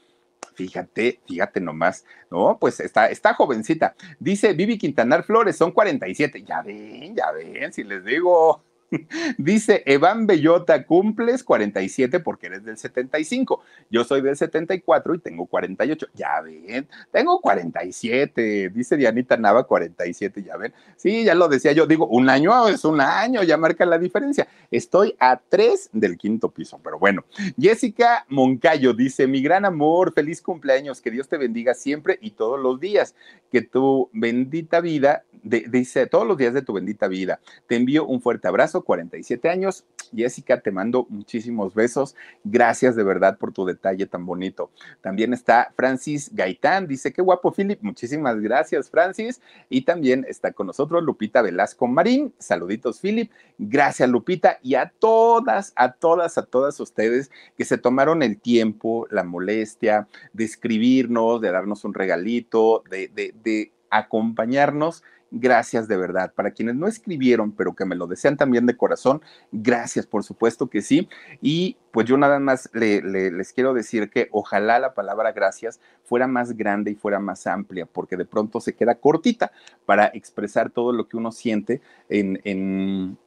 [0.55, 2.57] Fíjate, fíjate nomás, ¿no?
[2.59, 3.95] Pues está, está jovencita.
[4.19, 6.43] Dice Vivi Quintanar Flores, son 47.
[6.43, 8.63] Ya ven, ya ven, si les digo.
[9.37, 13.61] Dice Evan Bellota, cumples 47 porque eres del 75.
[13.89, 16.07] Yo soy del 74 y tengo 48.
[16.13, 18.69] Ya ven, tengo 47.
[18.73, 20.43] Dice Dianita Nava, 47.
[20.43, 20.73] Ya ven.
[20.95, 21.85] Sí, ya lo decía yo.
[21.85, 24.47] Digo, un año es un año, ya marca la diferencia.
[24.71, 27.25] Estoy a tres del quinto piso, pero bueno.
[27.59, 31.01] Jessica Moncayo dice: Mi gran amor, feliz cumpleaños.
[31.01, 33.15] Que Dios te bendiga siempre y todos los días.
[33.51, 37.39] Que tu bendita vida, dice, todos los días de tu bendita vida.
[37.67, 39.85] Te envío un fuerte abrazo 47 años.
[40.15, 42.15] Jessica, te mando muchísimos besos.
[42.43, 44.71] Gracias de verdad por tu detalle tan bonito.
[45.01, 47.81] También está Francis Gaitán, dice, qué guapo, Philip.
[47.81, 49.41] Muchísimas gracias, Francis.
[49.69, 52.33] Y también está con nosotros Lupita Velasco Marín.
[52.37, 53.31] Saluditos, Philip.
[53.57, 54.59] Gracias, Lupita.
[54.61, 60.07] Y a todas, a todas, a todas ustedes que se tomaron el tiempo, la molestia
[60.33, 66.33] de escribirnos, de darnos un regalito, de, acompañarnos gracias de verdad.
[66.33, 69.21] Para quienes no escribieron, pero que me lo desean también de corazón,
[69.51, 71.07] gracias, por supuesto que sí.
[71.41, 76.55] Y pues yo nada más les quiero decir que ojalá la palabra gracias fuera más
[76.55, 79.51] grande y fuera más amplia, porque de pronto se queda cortita
[79.85, 83.17] para expresar todo lo que uno siente en, en,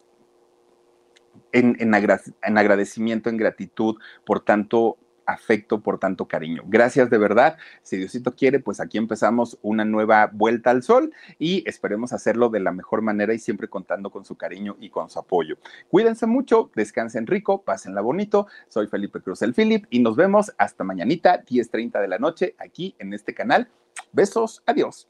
[1.53, 4.97] en, en agradecimiento, en gratitud por tanto
[5.31, 6.63] afecto, por tanto cariño.
[6.67, 7.57] Gracias de verdad.
[7.83, 12.61] Si Diosito quiere, pues aquí empezamos una nueva vuelta al sol y esperemos hacerlo de
[12.61, 15.57] la mejor manera y siempre contando con su cariño y con su apoyo.
[15.89, 18.47] Cuídense mucho, descansen rico, pásenla bonito.
[18.69, 22.95] Soy Felipe Cruz el Philip y nos vemos hasta mañanita, 10:30 de la noche, aquí
[22.99, 23.69] en este canal.
[24.13, 25.10] Besos, adiós.